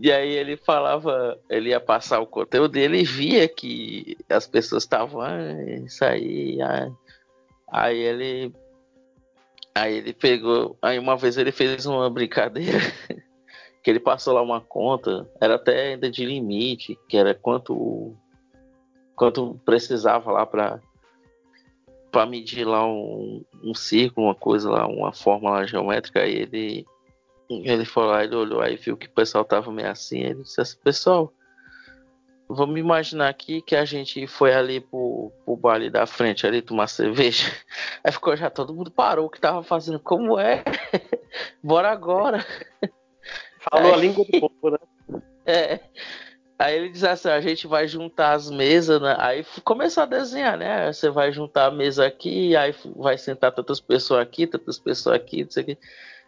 [0.01, 4.83] E aí ele falava, ele ia passar o conteúdo dele e via que as pessoas
[4.83, 5.37] estavam, ah,
[5.85, 6.91] isso aí, ah.
[7.71, 8.53] aí ele
[9.73, 12.79] aí ele pegou, aí uma vez ele fez uma brincadeira
[13.81, 18.13] que ele passou lá uma conta, era até ainda de limite, que era quanto
[19.15, 20.81] quanto precisava lá para
[22.11, 26.85] para medir lá um, um círculo, uma coisa lá, uma fórmula geométrica, aí ele
[27.49, 30.19] ele lá, ele olhou aí, viu que o pessoal tava meio assim.
[30.19, 31.33] Ele disse assim: Pessoal,
[32.47, 36.87] vamos imaginar aqui que a gente foi ali pro, pro baile da frente ali tomar
[36.87, 37.51] cerveja.
[38.03, 39.99] Aí ficou já todo mundo parou o que tava fazendo.
[39.99, 40.63] Como é?
[41.61, 42.45] Bora agora.
[43.71, 45.21] Falou aí, a língua do povo, né?
[45.45, 45.79] É.
[46.57, 49.15] Aí ele diz assim: a gente vai juntar as mesas, né?
[49.17, 50.91] Aí começou a desenhar, né?
[50.91, 55.43] Você vai juntar a mesa aqui, aí vai sentar tantas pessoas aqui, tantas pessoas aqui,
[55.43, 55.77] não sei o que.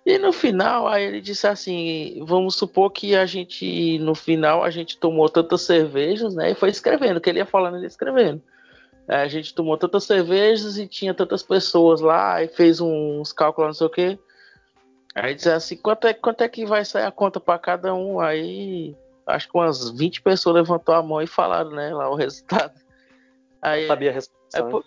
[0.05, 4.69] E no final, aí ele disse assim: vamos supor que a gente, no final, a
[4.69, 6.51] gente tomou tantas cervejas, né?
[6.51, 8.41] E foi escrevendo, que ele ia falando, ele ia escrevendo.
[9.07, 13.73] a gente tomou tantas cervejas e tinha tantas pessoas lá, e fez uns cálculos, não
[13.73, 14.19] sei o quê.
[15.13, 18.19] Aí disse assim: quanto é, quanto é que vai sair a conta para cada um?
[18.19, 18.95] Aí
[19.27, 22.73] acho que umas 20 pessoas levantou a mão e falaram, né, lá o resultado.
[23.61, 24.65] Aí, sabia a resposta.
[24.65, 24.81] Aí, né?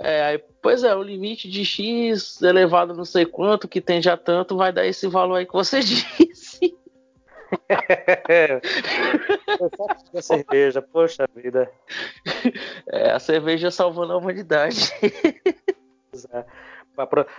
[0.00, 4.56] É, pois é, o limite de X elevado não sei quanto, que tem já tanto,
[4.56, 6.76] vai dar esse valor aí que você disse.
[8.28, 8.60] é,
[10.14, 11.70] a cerveja, poxa vida.
[12.90, 14.92] É, a cerveja salvando a humanidade.
[16.32, 16.44] É.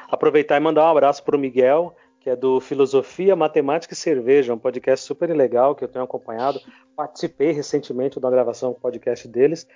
[0.10, 4.54] Aproveitar e mandar um abraço para o Miguel, que é do Filosofia, Matemática e Cerveja,
[4.54, 6.62] um podcast super legal que eu tenho acompanhado.
[6.95, 9.67] Participei recentemente da gravação do podcast deles.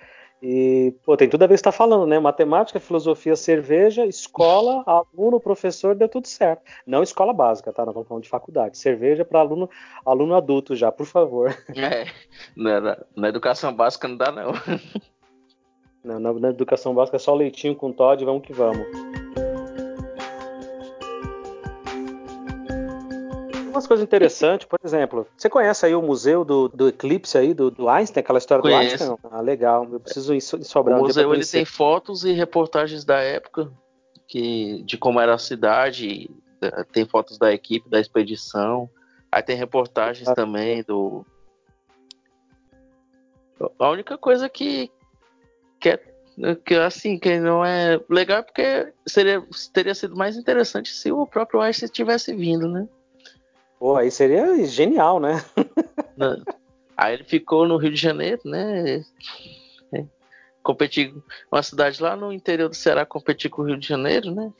[0.42, 2.18] E, pô, tem tudo a ver está falando, né?
[2.18, 6.62] Matemática, filosofia, cerveja, escola, aluno, professor, deu tudo certo.
[6.86, 7.82] Não escola básica, tá?
[7.82, 8.76] Nós estamos falando de faculdade.
[8.76, 9.70] Cerveja para aluno,
[10.04, 11.56] aluno adulto já, por favor.
[11.74, 12.06] É,
[12.56, 14.52] na, na educação básica não dá, não.
[16.04, 18.86] não na, na educação básica é só leitinho com Todd, vamos que vamos.
[23.74, 27.70] Umas coisas interessantes, por exemplo, você conhece aí o museu do, do eclipse aí, do,
[27.70, 28.98] do Einstein, aquela história Conheço.
[28.98, 29.30] do Einstein?
[29.30, 33.04] Ah, legal, eu preciso ir, ir sobrar O um museu ele tem fotos e reportagens
[33.04, 33.70] da época,
[34.26, 36.30] que, de como era a cidade,
[36.92, 38.88] tem fotos da equipe, da expedição,
[39.30, 41.26] aí tem reportagens ah, também do...
[43.78, 44.90] A única coisa que,
[45.80, 46.14] que é
[46.64, 51.26] que assim, que não é legal é porque seria, teria sido mais interessante se o
[51.26, 52.88] próprio Einstein tivesse vindo, né?
[53.84, 55.44] Pô, aí seria genial, né?
[56.96, 59.04] aí ele ficou no Rio de Janeiro, né?
[59.92, 60.06] É.
[60.62, 61.14] Competir
[61.52, 64.50] uma cidade lá no interior do Ceará competir com o Rio de Janeiro, né?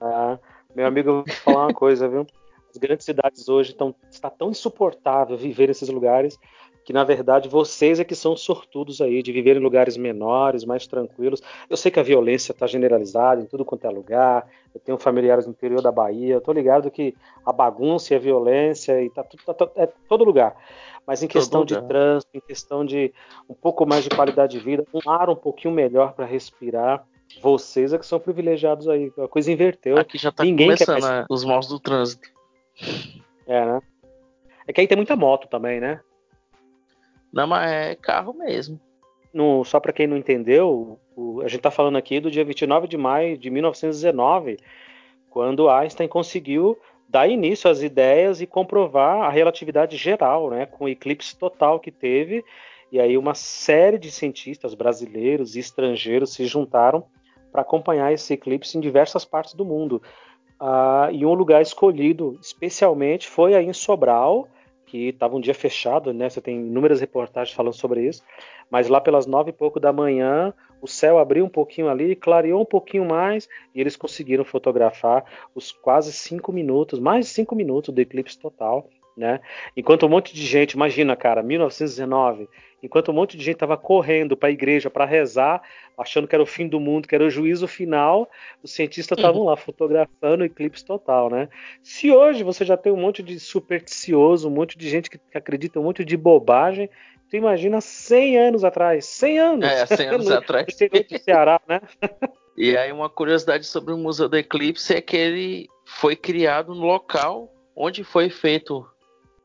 [0.00, 0.38] Ah,
[0.74, 2.26] meu amigo, eu vou te falar uma coisa, viu?
[2.70, 6.38] As grandes cidades hoje estão está tão insuportável viver nesses lugares
[6.88, 10.86] que na verdade vocês é que são sortudos aí de viver em lugares menores, mais
[10.86, 11.42] tranquilos.
[11.68, 14.48] Eu sei que a violência está generalizada em tudo quanto é lugar.
[14.74, 16.36] Eu tenho familiares no interior da Bahia.
[16.36, 20.24] Eu tô ligado que a bagunça e a violência e tá, tá, tá é todo
[20.24, 20.56] lugar.
[21.06, 23.12] Mas em questão de trânsito, em questão de
[23.46, 27.06] um pouco mais de qualidade de vida, um ar um pouquinho melhor para respirar.
[27.42, 29.12] Vocês é que são privilegiados aí.
[29.18, 29.98] A coisa inverteu.
[29.98, 31.26] Aqui já tá Ninguém começando quer...
[31.28, 32.26] os maus do trânsito.
[33.46, 33.82] É, né?
[34.66, 36.00] É que aí tem muita moto também, né?
[37.38, 38.80] Não, mas é carro mesmo.
[39.32, 42.88] No, só para quem não entendeu, o, a gente está falando aqui do dia 29
[42.88, 44.56] de maio de 1919,
[45.30, 46.76] quando Einstein conseguiu
[47.08, 51.92] dar início às ideias e comprovar a relatividade geral, né, com o eclipse total que
[51.92, 52.44] teve.
[52.90, 57.04] E aí uma série de cientistas brasileiros e estrangeiros se juntaram
[57.52, 60.02] para acompanhar esse eclipse em diversas partes do mundo.
[60.58, 64.48] Ah, e um lugar escolhido especialmente foi aí em Sobral,
[64.88, 66.30] que estava um dia fechado, né?
[66.30, 68.22] Você tem inúmeras reportagens falando sobre isso.
[68.70, 72.62] Mas lá pelas nove e pouco da manhã, o céu abriu um pouquinho ali, clareou
[72.62, 75.24] um pouquinho mais e eles conseguiram fotografar
[75.54, 78.88] os quase cinco minutos, mais de cinco minutos do eclipse total.
[79.16, 79.40] Né?
[79.76, 82.48] Enquanto um monte de gente, imagina, cara, 1919,
[82.82, 85.62] enquanto um monte de gente estava correndo para a igreja para rezar,
[85.96, 88.30] achando que era o fim do mundo, que era o juízo final,
[88.62, 91.48] os cientistas estavam lá fotografando o eclipse total, né?
[91.82, 95.80] Se hoje você já tem um monte de supersticioso, um monte de gente que acredita
[95.80, 96.88] um monte de bobagem,
[97.28, 99.68] tu imagina 100 anos atrás, 100 anos.
[99.68, 100.66] É, 100 anos atrás.
[100.66, 101.80] No Ceará, né?
[102.56, 106.84] e aí uma curiosidade sobre o Museu do Eclipse é que ele foi criado no
[106.84, 108.86] local onde foi feito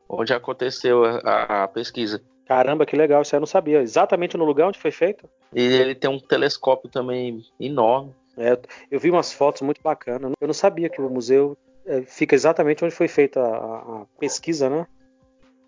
[0.08, 2.22] onde aconteceu a, a, pesquisa.
[2.46, 3.80] Caramba, que legal, isso eu não sabia.
[3.80, 5.28] Exatamente no lugar onde foi feito?
[5.54, 8.14] E ele tem um telescópio também enorme.
[8.36, 8.58] É,
[8.90, 10.32] eu vi umas fotos muito bacanas.
[10.40, 14.68] Eu não sabia que o museu é, fica exatamente onde foi feita a, a, pesquisa,
[14.68, 14.86] né?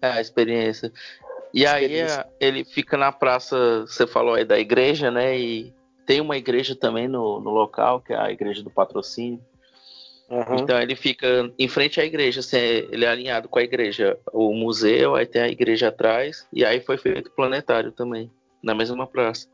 [0.02, 0.92] É, a experiência.
[1.54, 2.20] E experiência.
[2.20, 5.38] aí ele fica na praça, você falou aí da igreja, né?
[5.38, 5.72] E
[6.04, 9.40] tem uma igreja também no, no local, que é a igreja do patrocínio.
[10.28, 10.56] Uhum.
[10.56, 14.52] Então ele fica em frente à igreja, assim, ele é alinhado com a igreja, o
[14.52, 18.30] museu, aí tem a igreja atrás, e aí foi feito o planetário também,
[18.62, 19.48] na mesma praça.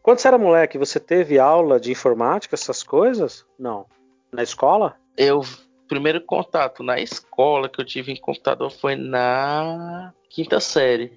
[0.00, 3.44] Quando você era moleque, você teve aula de informática, essas coisas?
[3.58, 3.86] Não.
[4.32, 4.96] Na escola?
[5.16, 5.42] Eu,
[5.88, 11.12] primeiro contato na escola que eu tive em computador foi na quinta série,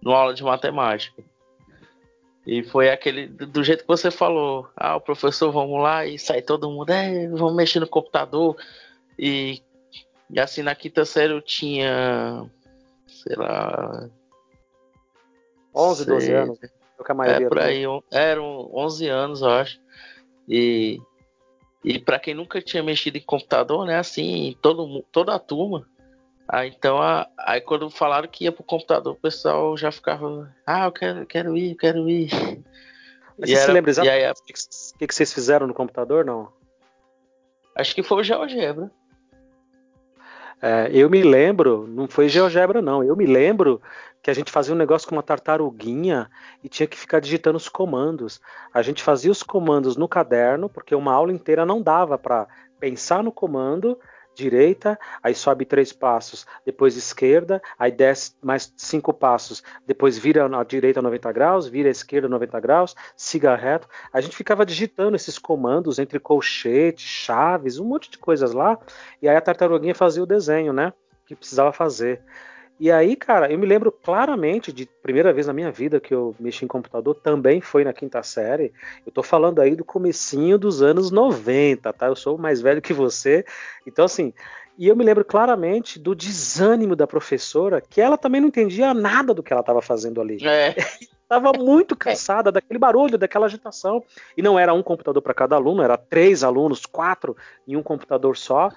[0.00, 1.22] numa aula de matemática.
[2.46, 6.42] E foi aquele, do jeito que você falou, ah, o professor, vamos lá, e sai
[6.42, 8.56] todo mundo, é, vamos mexer no computador.
[9.18, 9.62] E,
[10.28, 12.44] e assim, na quinta série eu tinha,
[13.06, 14.08] sei lá...
[15.74, 16.68] 11, sei, 12 anos, né?
[17.26, 19.80] é, por aí, eram 11 anos, eu acho.
[20.46, 21.00] E,
[21.82, 25.86] e para quem nunca tinha mexido em computador, né, assim, todo, toda a turma,
[26.48, 30.84] ah, então, a, aí quando falaram que ia pro computador, o pessoal já ficava, ah,
[30.84, 32.30] eu quero, quero ir, quero ir.
[33.38, 36.52] Mas e você era, se lembra exatamente o que, que, vocês fizeram no computador, não?
[37.74, 38.90] Acho que foi o GeoGebra.
[40.62, 43.82] É, eu me lembro, não foi GeoGebra não, eu me lembro
[44.22, 46.30] que a gente fazia um negócio com uma tartaruguinha
[46.62, 48.40] e tinha que ficar digitando os comandos.
[48.72, 52.46] A gente fazia os comandos no caderno, porque uma aula inteira não dava para
[52.78, 53.98] pensar no comando
[54.34, 60.64] direita, aí sobe três passos, depois esquerda, aí desce mais cinco passos, depois vira à
[60.64, 63.88] direita 90 graus, vira à esquerda 90 graus, siga reto.
[64.12, 68.78] A gente ficava digitando esses comandos entre colchetes, chaves, um monte de coisas lá,
[69.22, 70.92] e aí a tartaruguinha fazia o desenho, né?
[71.26, 72.22] Que precisava fazer.
[72.78, 76.34] E aí, cara, eu me lembro claramente de primeira vez na minha vida que eu
[76.40, 78.72] mexi em computador, também foi na quinta série.
[79.06, 82.06] Eu tô falando aí do comecinho dos anos 90, tá?
[82.06, 83.44] Eu sou mais velho que você.
[83.86, 84.32] Então, assim,
[84.76, 89.32] e eu me lembro claramente do desânimo da professora, que ela também não entendia nada
[89.32, 90.44] do que ela estava fazendo ali.
[90.44, 90.74] É.
[91.24, 94.04] Estava muito cansada daquele barulho, daquela agitação.
[94.36, 97.34] E não era um computador para cada aluno, era três alunos, quatro
[97.66, 98.68] em um computador só.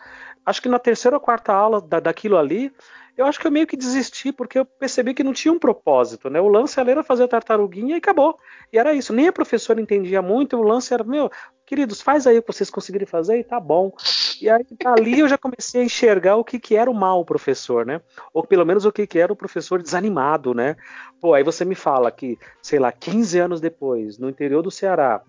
[0.46, 2.72] Acho que na terceira ou quarta aula da, daquilo ali,
[3.18, 6.30] eu acho que eu meio que desisti, porque eu percebi que não tinha um propósito,
[6.30, 6.40] né?
[6.40, 8.38] O lance era fazer a tartaruguinha e acabou.
[8.72, 9.12] E era isso.
[9.12, 11.32] Nem a professora entendia muito, o lance era, meu,
[11.66, 13.92] queridos, faz aí o que vocês conseguirem fazer e tá bom.
[14.40, 17.88] E aí ali eu já comecei a enxergar o que, que era o mal professor,
[17.88, 18.02] né?
[18.32, 20.76] Ou pelo menos o que, que era o professor desanimado, né?
[21.20, 25.24] Pô, aí você me fala que, sei lá, 15 anos depois, no interior do Ceará,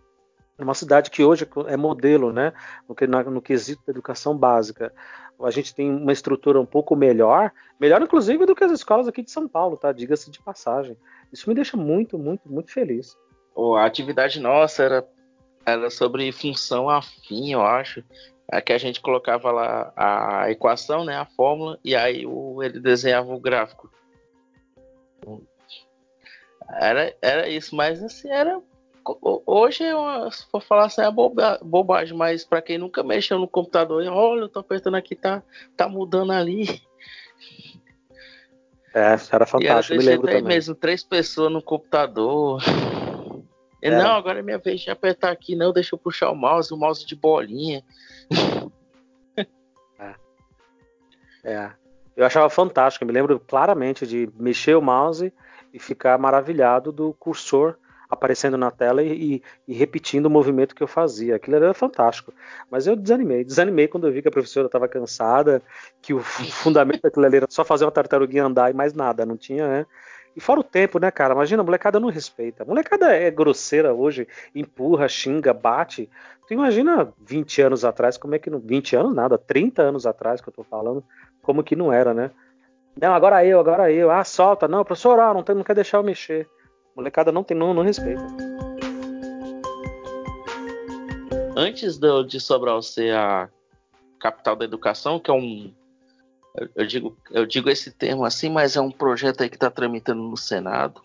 [0.59, 2.53] numa cidade que hoje é modelo, né?
[2.87, 4.93] No, no, no quesito da educação básica
[5.41, 9.23] a gente tem uma estrutura um pouco melhor, melhor inclusive do que as escolas aqui
[9.23, 9.93] de São Paulo, tá?
[9.93, 10.97] Diga-se de passagem.
[11.33, 13.17] Isso me deixa muito, muito, muito feliz.
[13.77, 15.09] a atividade nossa era,
[15.65, 18.03] era sobre função afim, eu acho.
[18.51, 22.81] É que a gente colocava lá a equação, né, a fórmula, e aí o, ele
[22.81, 23.91] desenhava o gráfico.
[26.81, 28.61] Era, era isso, mas assim, era.
[29.47, 33.39] Hoje, é uma, se for falar assim, é boba, bobagem, mas para quem nunca mexeu
[33.39, 35.43] no computador, olha, eu tô apertando aqui, tá,
[35.77, 36.83] tá mudando ali.
[38.95, 40.43] É, era fantástico, me lembro também.
[40.43, 42.63] mesmo, três pessoas no computador.
[43.81, 43.91] É.
[43.91, 46.77] Não, agora é minha vez de apertar aqui, não, deixa eu puxar o mouse, o
[46.77, 47.83] mouse de bolinha.
[51.45, 51.53] É.
[51.53, 51.73] é.
[52.17, 55.33] Eu achava fantástico, eu me lembro claramente de mexer o mouse
[55.73, 57.77] e ficar maravilhado do cursor
[58.09, 61.37] aparecendo na tela e, e, repetindo o movimento que eu fazia.
[61.37, 62.33] Aquilo era fantástico.
[62.71, 63.45] Mas eu desanimei.
[63.45, 65.63] Desanimei quando eu vi que a professora estava cansada,
[66.01, 69.27] que o fundamento daquilo ali era só fazer uma tartaruguinha andar e mais nada.
[69.27, 69.87] Não tinha, né?
[70.35, 71.35] E fora o tempo, né, cara?
[71.35, 72.63] Imagina, a molecada não respeita.
[72.63, 76.09] A molecada é grosseira hoje, empurra, xinga, bate.
[76.47, 78.59] Tu imagina 20 anos atrás, como é que não.
[78.59, 81.03] 20 anos nada, 30 anos atrás que eu tô falando,
[81.43, 82.31] como que não era, né?
[83.01, 84.11] Não, agora eu, agora eu.
[84.11, 84.67] Ah, solta.
[84.67, 86.49] Não, professor, ah, não, tem, não quer deixar eu mexer.
[86.99, 88.27] Molecada não tem, não, não respeita.
[91.57, 93.49] Antes de, de Sobral ser a
[94.19, 95.73] capital da educação, que é um.
[96.75, 100.21] Eu digo, eu digo esse termo assim, mas é um projeto aí que está tramitando
[100.21, 101.01] no Senado,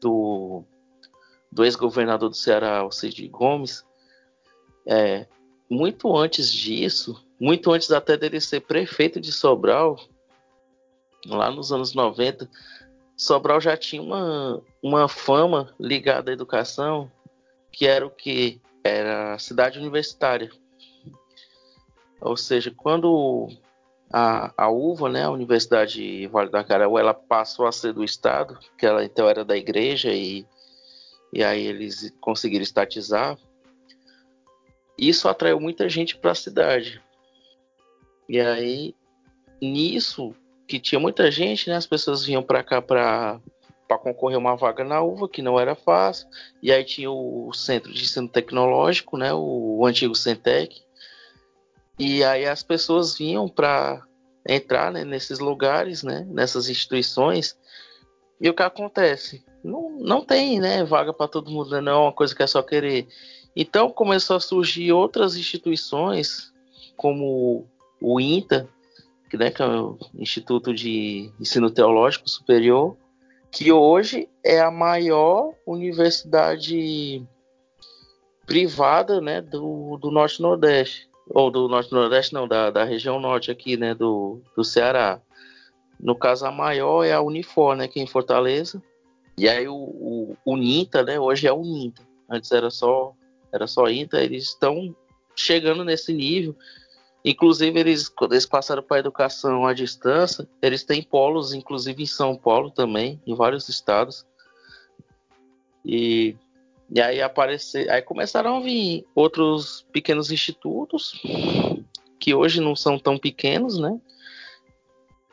[0.00, 0.62] do,
[1.50, 3.84] do ex-governador do Ceará, o Cid Gomes.
[4.86, 5.26] É,
[5.68, 9.98] muito antes disso, muito antes até dele ser prefeito de Sobral,
[11.26, 12.48] lá nos anos 90,
[13.22, 17.08] Sobral já tinha uma, uma fama ligada à educação,
[17.70, 18.60] que era o que?
[18.82, 20.50] Era a cidade universitária.
[22.20, 23.48] Ou seja, quando
[24.12, 28.58] a, a UVA, né, a Universidade Vale da Caraú, ela passou a ser do Estado,
[28.76, 30.44] que ela então era da igreja e,
[31.32, 33.38] e aí eles conseguiram estatizar,
[34.98, 37.00] isso atraiu muita gente para a cidade.
[38.28, 38.96] E aí,
[39.60, 40.34] nisso,
[40.66, 41.76] que tinha muita gente, né?
[41.76, 43.40] As pessoas vinham para cá para
[43.88, 46.26] para concorrer uma vaga na UVA, que não era fácil.
[46.62, 49.34] E aí tinha o Centro de Ensino Tecnológico, né?
[49.34, 50.80] O, o antigo Centec.
[51.98, 54.02] E aí as pessoas vinham para
[54.48, 56.26] entrar né, nesses lugares, né?
[56.30, 57.54] Nessas instituições.
[58.40, 59.44] E o que acontece?
[59.62, 60.84] Não, não tem, né?
[60.84, 63.06] Vaga para todo mundo, né, não é uma coisa que é só querer.
[63.54, 66.52] Então começou a surgir outras instituições,
[66.96, 67.68] como
[68.00, 68.68] o INTA,
[69.36, 72.96] né, que é o Instituto de Ensino Teológico Superior,
[73.50, 77.22] que hoje é a maior universidade
[78.46, 81.08] privada né, do, do Norte Nordeste.
[81.28, 85.20] Ou do Norte Nordeste, não, da, da região norte aqui, né, do, do Ceará.
[86.00, 88.82] No caso, a maior é a Unifor, né, que é em Fortaleza.
[89.38, 92.02] E aí o, o, o NINTA, né, hoje é o NINTA.
[92.28, 93.12] Antes era só,
[93.52, 94.94] era só INTA, eles estão
[95.36, 96.56] chegando nesse nível
[97.24, 102.06] Inclusive, eles, quando eles passaram para a educação à distância, eles têm polos, inclusive em
[102.06, 104.26] São Paulo também, em vários estados.
[105.84, 106.34] E,
[106.90, 111.20] e aí aparecer, aí começaram a vir outros pequenos institutos,
[112.18, 114.00] que hoje não são tão pequenos, né?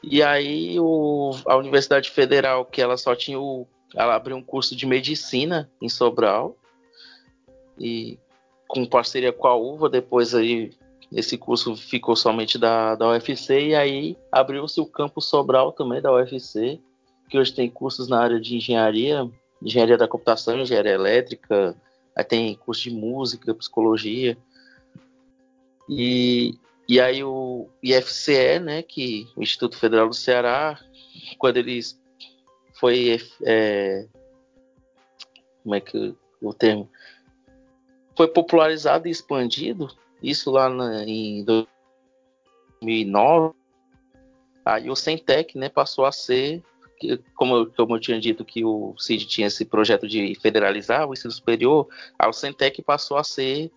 [0.03, 3.67] E aí o, a Universidade Federal, que ela só tinha o.
[3.95, 6.55] Ela abriu um curso de medicina em Sobral.
[7.77, 8.19] E
[8.67, 10.71] com parceria com a UVA, depois aí
[11.11, 16.13] esse curso ficou somente da, da UFC e aí abriu-se o campus Sobral também da
[16.13, 16.79] UFC,
[17.29, 19.29] que hoje tem cursos na área de engenharia,
[19.61, 21.75] engenharia da computação, engenharia elétrica,
[22.15, 24.37] aí tem curso de música, psicologia.
[25.87, 26.55] E,
[26.87, 30.79] e aí o IFCE, né, que o Instituto Federal do Ceará,
[31.39, 31.99] quando eles
[32.73, 34.07] foi é,
[35.63, 36.89] como é que o termo
[38.15, 39.89] foi popularizado e expandido
[40.21, 41.43] isso lá na, em
[42.81, 43.53] 2009.
[44.65, 46.61] Aí o Centec né, passou a ser,
[47.35, 51.13] como eu, como eu tinha dito que o CID tinha esse projeto de federalizar o
[51.13, 53.71] ensino superior, aí o Centec passou a ser,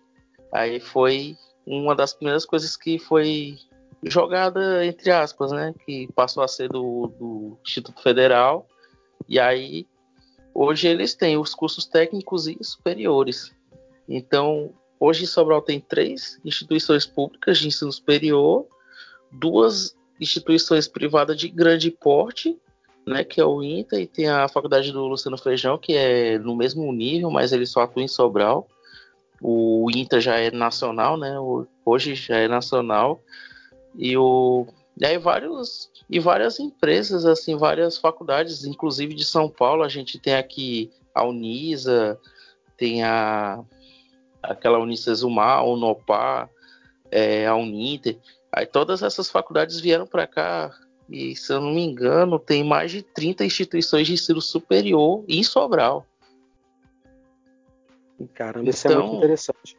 [0.51, 1.35] aí foi
[1.65, 3.57] uma das primeiras coisas que foi
[4.03, 8.67] jogada entre aspas, né, que passou a ser do, do Instituto Federal,
[9.27, 9.87] e aí
[10.53, 13.51] hoje eles têm os cursos técnicos e superiores.
[14.07, 14.73] Então,
[15.05, 18.65] Hoje Sobral tem três instituições públicas de ensino superior,
[19.29, 22.57] duas instituições privadas de grande porte,
[23.05, 26.55] né, que é o INTA, e tem a Faculdade do Luciano Feijão, que é no
[26.55, 28.65] mesmo nível, mas ele só atua em Sobral.
[29.41, 31.35] O INTA já é nacional, né,
[31.85, 33.19] hoje já é nacional.
[33.97, 34.65] E, o,
[34.97, 40.17] e aí vários, e várias empresas, assim, várias faculdades, inclusive de São Paulo, a gente
[40.17, 42.17] tem aqui a Unisa,
[42.77, 43.61] tem a
[44.43, 46.49] aquela Unicesumar, a Unopar,
[47.09, 48.19] é, a Uninter.
[48.51, 50.71] Aí todas essas faculdades vieram para cá
[51.09, 55.43] e se eu não me engano, tem mais de 30 instituições de ensino superior em
[55.43, 56.05] Sobral.
[58.33, 59.77] Caramba, isso é muito então, interessante.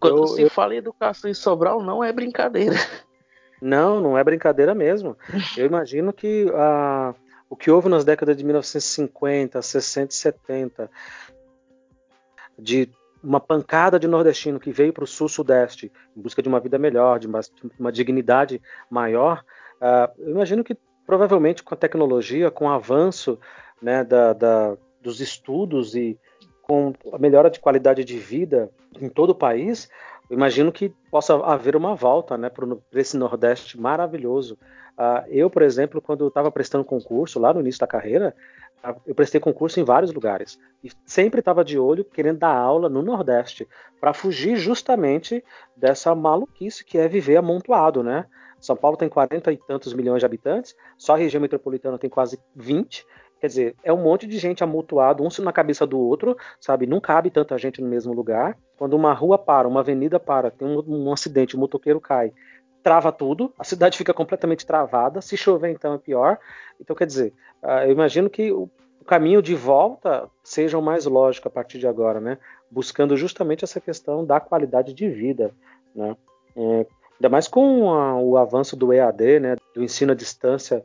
[0.00, 0.50] Quando eu, se eu...
[0.50, 2.76] fala em educação em Sobral, não é brincadeira.
[3.62, 5.16] Não, não é brincadeira mesmo.
[5.56, 7.14] Eu imagino que ah,
[7.48, 10.90] o que houve nas décadas de 1950, 60 e 70,
[12.58, 12.90] de
[13.24, 17.18] uma pancada de nordestino que veio para o sul-sudeste em busca de uma vida melhor,
[17.18, 18.60] de uma, de uma dignidade
[18.90, 19.42] maior,
[19.80, 23.38] uh, eu imagino que provavelmente com a tecnologia, com o avanço
[23.80, 26.18] né, da, da, dos estudos e
[26.62, 28.70] com a melhora de qualidade de vida
[29.00, 29.90] em todo o país,
[30.30, 34.58] imagino que possa haver uma volta né, para esse Nordeste maravilhoso.
[34.96, 38.34] Uh, eu, por exemplo, quando estava prestando concurso lá no início da carreira,
[39.06, 43.02] eu prestei concurso em vários lugares e sempre estava de olho querendo dar aula no
[43.02, 43.66] Nordeste
[44.00, 45.42] para fugir justamente
[45.76, 48.26] dessa maluquice que é viver amontoado, né?
[48.60, 52.40] São Paulo tem 40 e tantos milhões de habitantes, só a região metropolitana tem quase
[52.56, 53.06] 20.
[53.40, 56.86] Quer dizer, é um monte de gente amontoado, um na cabeça do outro, sabe?
[56.86, 58.56] Não cabe tanta gente no mesmo lugar.
[58.78, 62.32] Quando uma rua para, uma avenida para, tem um, um acidente, o um motoqueiro cai,
[62.84, 65.22] trava tudo, a cidade fica completamente travada.
[65.22, 66.38] Se chover, então é pior.
[66.78, 67.32] Então, quer dizer,
[67.62, 68.68] uh, eu imagino que o,
[69.00, 72.36] o caminho de volta seja o mais lógico a partir de agora, né?
[72.70, 75.50] Buscando justamente essa questão da qualidade de vida,
[75.96, 76.14] né?
[76.54, 79.56] É, ainda mais com a, o avanço do EAD, né?
[79.74, 80.84] Do ensino à distância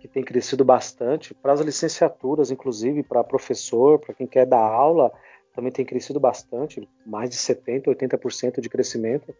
[0.00, 5.10] que tem crescido bastante, para as licenciaturas, inclusive para professor, para quem quer dar aula,
[5.54, 9.34] também tem crescido bastante, mais de 70%, 80% de crescimento.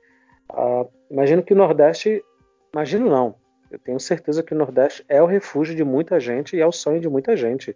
[0.50, 2.24] Uh, imagino que o Nordeste,
[2.72, 3.34] imagino não,
[3.70, 6.72] eu tenho certeza que o Nordeste é o refúgio de muita gente e é o
[6.72, 7.72] sonho de muita gente.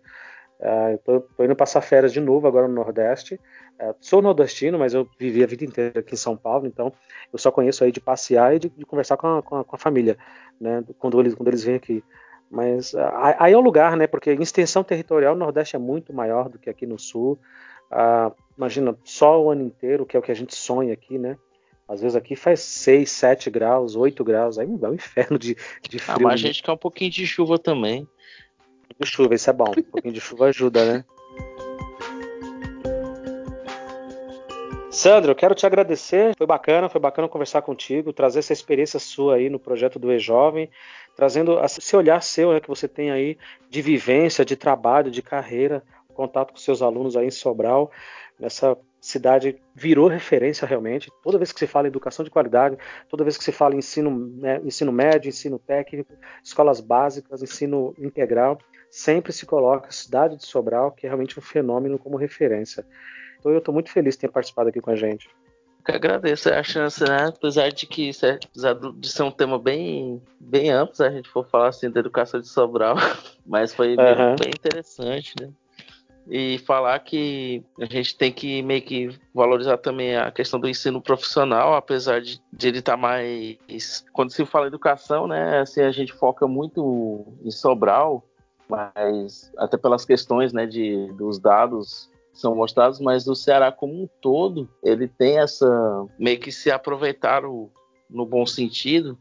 [0.61, 3.35] Uh, eu tô, indo passar férias de novo agora no Nordeste.
[3.81, 6.93] Uh, sou nordestino, mas eu vivi a vida inteira aqui em São Paulo, então
[7.33, 9.77] eu só conheço aí de passear e de, de conversar com a, com a, com
[9.77, 10.17] a família,
[10.61, 12.05] né, quando eles, quando eles vêm aqui.
[12.53, 12.95] Mas
[13.39, 14.07] aí é o lugar, né?
[14.07, 17.39] Porque em extensão territorial o Nordeste é muito maior do que aqui no Sul.
[17.91, 21.39] Ah, imagina, só o ano inteiro, que é o que a gente sonha aqui, né?
[21.93, 25.55] Às vezes aqui faz 6, 7 graus, 8 graus, aí é um inferno de,
[25.87, 26.17] de ah, frio.
[26.17, 28.09] Ah, mas a gente quer um pouquinho de chuva também.
[28.99, 29.75] De chuva, isso é bom.
[29.77, 31.05] Um pouquinho de chuva ajuda, né?
[34.91, 36.35] Sandro, eu quero te agradecer.
[36.35, 40.71] Foi bacana, foi bacana conversar contigo, trazer essa experiência sua aí no projeto do E-Jovem,
[41.15, 43.37] trazendo esse olhar seu né, que você tem aí
[43.69, 45.83] de vivência, de trabalho, de carreira,
[46.15, 47.91] contato com seus alunos aí em Sobral.
[48.41, 51.11] Nessa cidade virou referência realmente.
[51.23, 52.79] Toda vez que se fala em educação de qualidade,
[53.09, 57.93] toda vez que se fala em ensino, né, ensino médio, ensino técnico, escolas básicas, ensino
[57.99, 62.87] integral, sempre se coloca a cidade de Sobral, que é realmente um fenômeno como referência.
[63.41, 65.29] Então eu estou muito feliz de ter participado aqui com a gente.
[65.89, 67.27] Eu agradeço a chance, né?
[67.27, 68.13] Apesar de que
[68.45, 71.99] apesar de ser um tema bem, bem amplo, se a gente for falar assim da
[71.99, 72.95] educação de Sobral,
[73.45, 74.37] mas foi uhum.
[74.39, 75.51] bem, interessante, né?
[76.29, 81.03] E falar que a gente tem que meio que valorizar também a questão do ensino
[81.03, 84.05] profissional, apesar de, de ele estar tá mais.
[84.13, 85.61] Quando se fala educação, né?
[85.61, 88.25] Assim, a gente foca muito em Sobral,
[88.69, 94.09] mas até pelas questões né, de, dos dados são mostrados, mas o Ceará como um
[94.21, 99.19] todo, ele tem essa meio que se aproveitar no bom sentido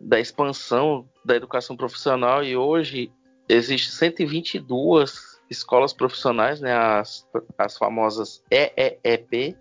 [0.00, 3.12] da expansão da educação profissional e hoje
[3.48, 7.26] existe 122 escolas profissionais, né, as,
[7.58, 9.56] as famosas EEEP,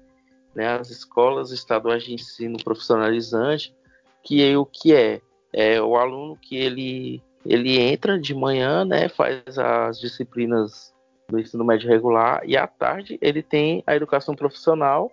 [0.55, 3.75] né, as escolas estaduais de ensino profissionalizante,
[4.23, 5.21] que é o que é
[5.51, 10.93] é o aluno que ele ele entra de manhã, né, faz as disciplinas
[11.27, 15.11] do ensino médio regular e à tarde ele tem a educação profissional.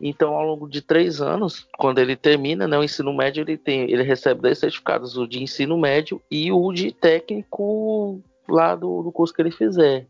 [0.00, 3.90] Então, ao longo de três anos, quando ele termina né, o ensino médio, ele tem,
[3.90, 9.10] ele recebe dois certificados, o de ensino médio e o de técnico lá do, do
[9.10, 10.06] curso que ele fizer.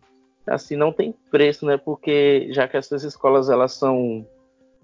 [0.51, 1.77] Assim, não tem preço, né?
[1.77, 4.27] Porque já que essas escolas elas são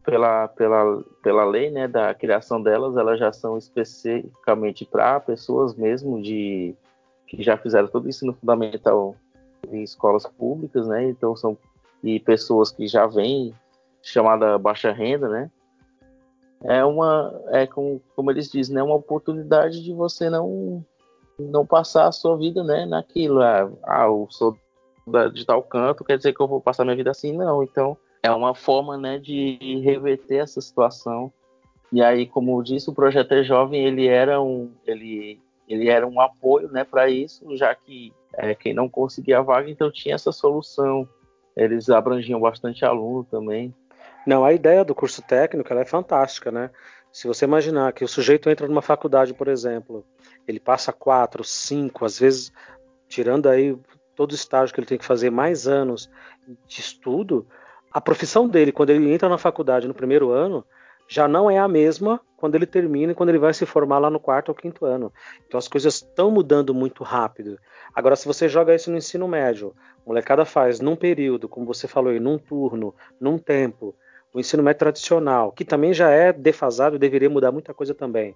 [0.04, 6.22] pela, pela, pela lei né, da criação delas, elas já são especificamente para pessoas mesmo
[6.22, 6.74] de
[7.26, 9.16] que já fizeram todo o ensino fundamental
[9.72, 11.04] em escolas públicas, né?
[11.04, 11.56] Então são
[12.02, 13.54] e pessoas que já vêm
[14.02, 15.50] chamada baixa renda, né?
[16.62, 18.82] É uma é como, como eles dizem, né?
[18.82, 20.84] Uma oportunidade de você não
[21.38, 22.84] não passar a sua vida, né?
[22.84, 24.56] Naquilo, ah, ah eu sou
[25.32, 27.62] de tal canto, quer dizer que eu vou passar minha vida assim, não.
[27.62, 31.32] Então é uma forma, né, de reverter essa situação.
[31.92, 36.06] E aí, como eu disse, o projeto é jovem, ele era um ele ele era
[36.06, 40.14] um apoio, né, para isso, já que é, quem não conseguia a vaga, então tinha
[40.14, 41.08] essa solução.
[41.56, 43.74] Eles abrangiam bastante aluno também.
[44.26, 46.70] Não, a ideia do curso técnico é fantástica, né?
[47.12, 50.04] Se você imaginar que o sujeito entra numa faculdade, por exemplo,
[50.48, 52.52] ele passa quatro, cinco, às vezes,
[53.08, 53.78] tirando aí
[54.14, 56.10] todo o estágio que ele tem que fazer, mais anos
[56.66, 57.46] de estudo,
[57.92, 60.64] a profissão dele, quando ele entra na faculdade no primeiro ano,
[61.08, 64.10] já não é a mesma quando ele termina e quando ele vai se formar lá
[64.10, 65.12] no quarto ou quinto ano.
[65.46, 67.58] Então as coisas estão mudando muito rápido.
[67.94, 72.10] Agora, se você joga isso no ensino médio, molecada faz num período, como você falou
[72.10, 73.94] aí, num turno, num tempo,
[74.32, 78.34] o ensino médio tradicional, que também já é defasado e deveria mudar muita coisa também.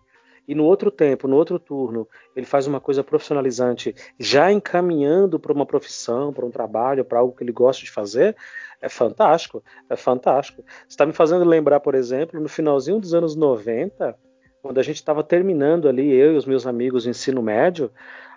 [0.49, 5.53] E no outro tempo, no outro turno, ele faz uma coisa profissionalizante, já encaminhando para
[5.53, 8.35] uma profissão, para um trabalho, para algo que ele gosta de fazer,
[8.81, 10.65] é fantástico, é fantástico.
[10.89, 14.17] Está me fazendo lembrar, por exemplo, no finalzinho dos anos 90,
[14.63, 17.91] quando a gente estava terminando ali, eu e os meus amigos, o ensino médio,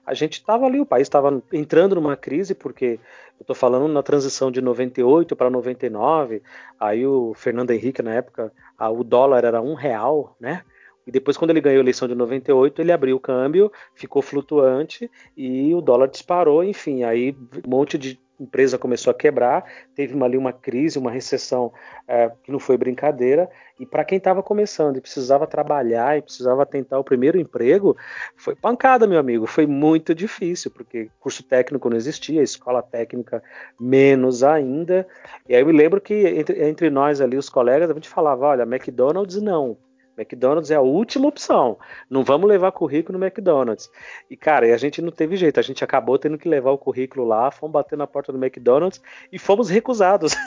[0.06, 3.00] a gente estava ali, o país estava entrando numa crise, porque
[3.40, 6.42] eu estou falando na transição de 98 para 99,
[6.78, 10.64] aí o Fernando Henrique, na época, a, o dólar era um real, né?
[11.12, 15.74] Depois, quando ele ganhou a eleição de 98, ele abriu o câmbio, ficou flutuante e
[15.76, 16.64] o dólar disparou.
[16.64, 17.36] Enfim, aí
[17.66, 21.72] um monte de empresa começou a quebrar, teve uma, ali uma crise, uma recessão
[22.08, 23.50] é, que não foi brincadeira.
[23.80, 27.96] E para quem estava começando e precisava trabalhar e precisava tentar o primeiro emprego,
[28.36, 29.46] foi pancada, meu amigo.
[29.46, 33.44] Foi muito difícil, porque curso técnico não existia, escola técnica
[33.80, 35.08] menos ainda.
[35.48, 38.48] E aí eu me lembro que entre, entre nós ali, os colegas, a gente falava:
[38.48, 39.78] olha, McDonald's não
[40.18, 41.78] McDonald's é a última opção.
[42.10, 43.90] Não vamos levar currículo no McDonald's.
[44.30, 45.60] E, cara, e a gente não teve jeito.
[45.60, 49.02] A gente acabou tendo que levar o currículo lá, fomos bater na porta do McDonald's
[49.32, 50.34] e fomos recusados.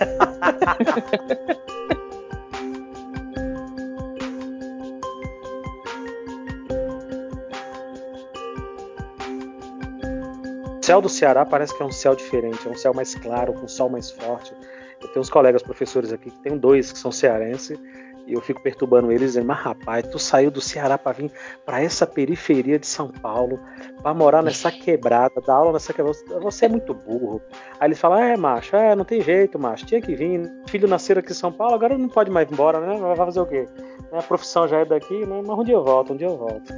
[10.74, 13.54] O céu do Ceará parece que é um céu diferente, é um céu mais claro,
[13.54, 14.54] com sol mais forte.
[15.00, 18.62] Eu tenho uns colegas professores aqui, que tem dois que são cearenses, e eu fico
[18.62, 21.30] perturbando eles, dizendo, mas rapaz, tu saiu do Ceará para vir
[21.64, 23.60] para essa periferia de São Paulo,
[24.02, 27.42] para morar nessa quebrada, dar aula nessa quebrada, você é muito burro.
[27.78, 31.18] Aí eles falam, é, macho, é, não tem jeito, macho, tinha que vir, filho nasceu
[31.18, 32.98] aqui em São Paulo, agora não pode mais ir embora, né?
[32.98, 33.68] Vai fazer o quê?
[34.12, 35.42] A profissão já é daqui, né?
[35.44, 36.72] Mas um dia eu volto, um dia eu volto.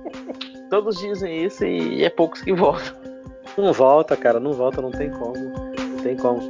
[0.68, 2.94] Todos dizem isso e é poucos que voltam.
[3.56, 5.34] Não volta, cara, não volta, não tem como.
[5.36, 6.40] Não tem como.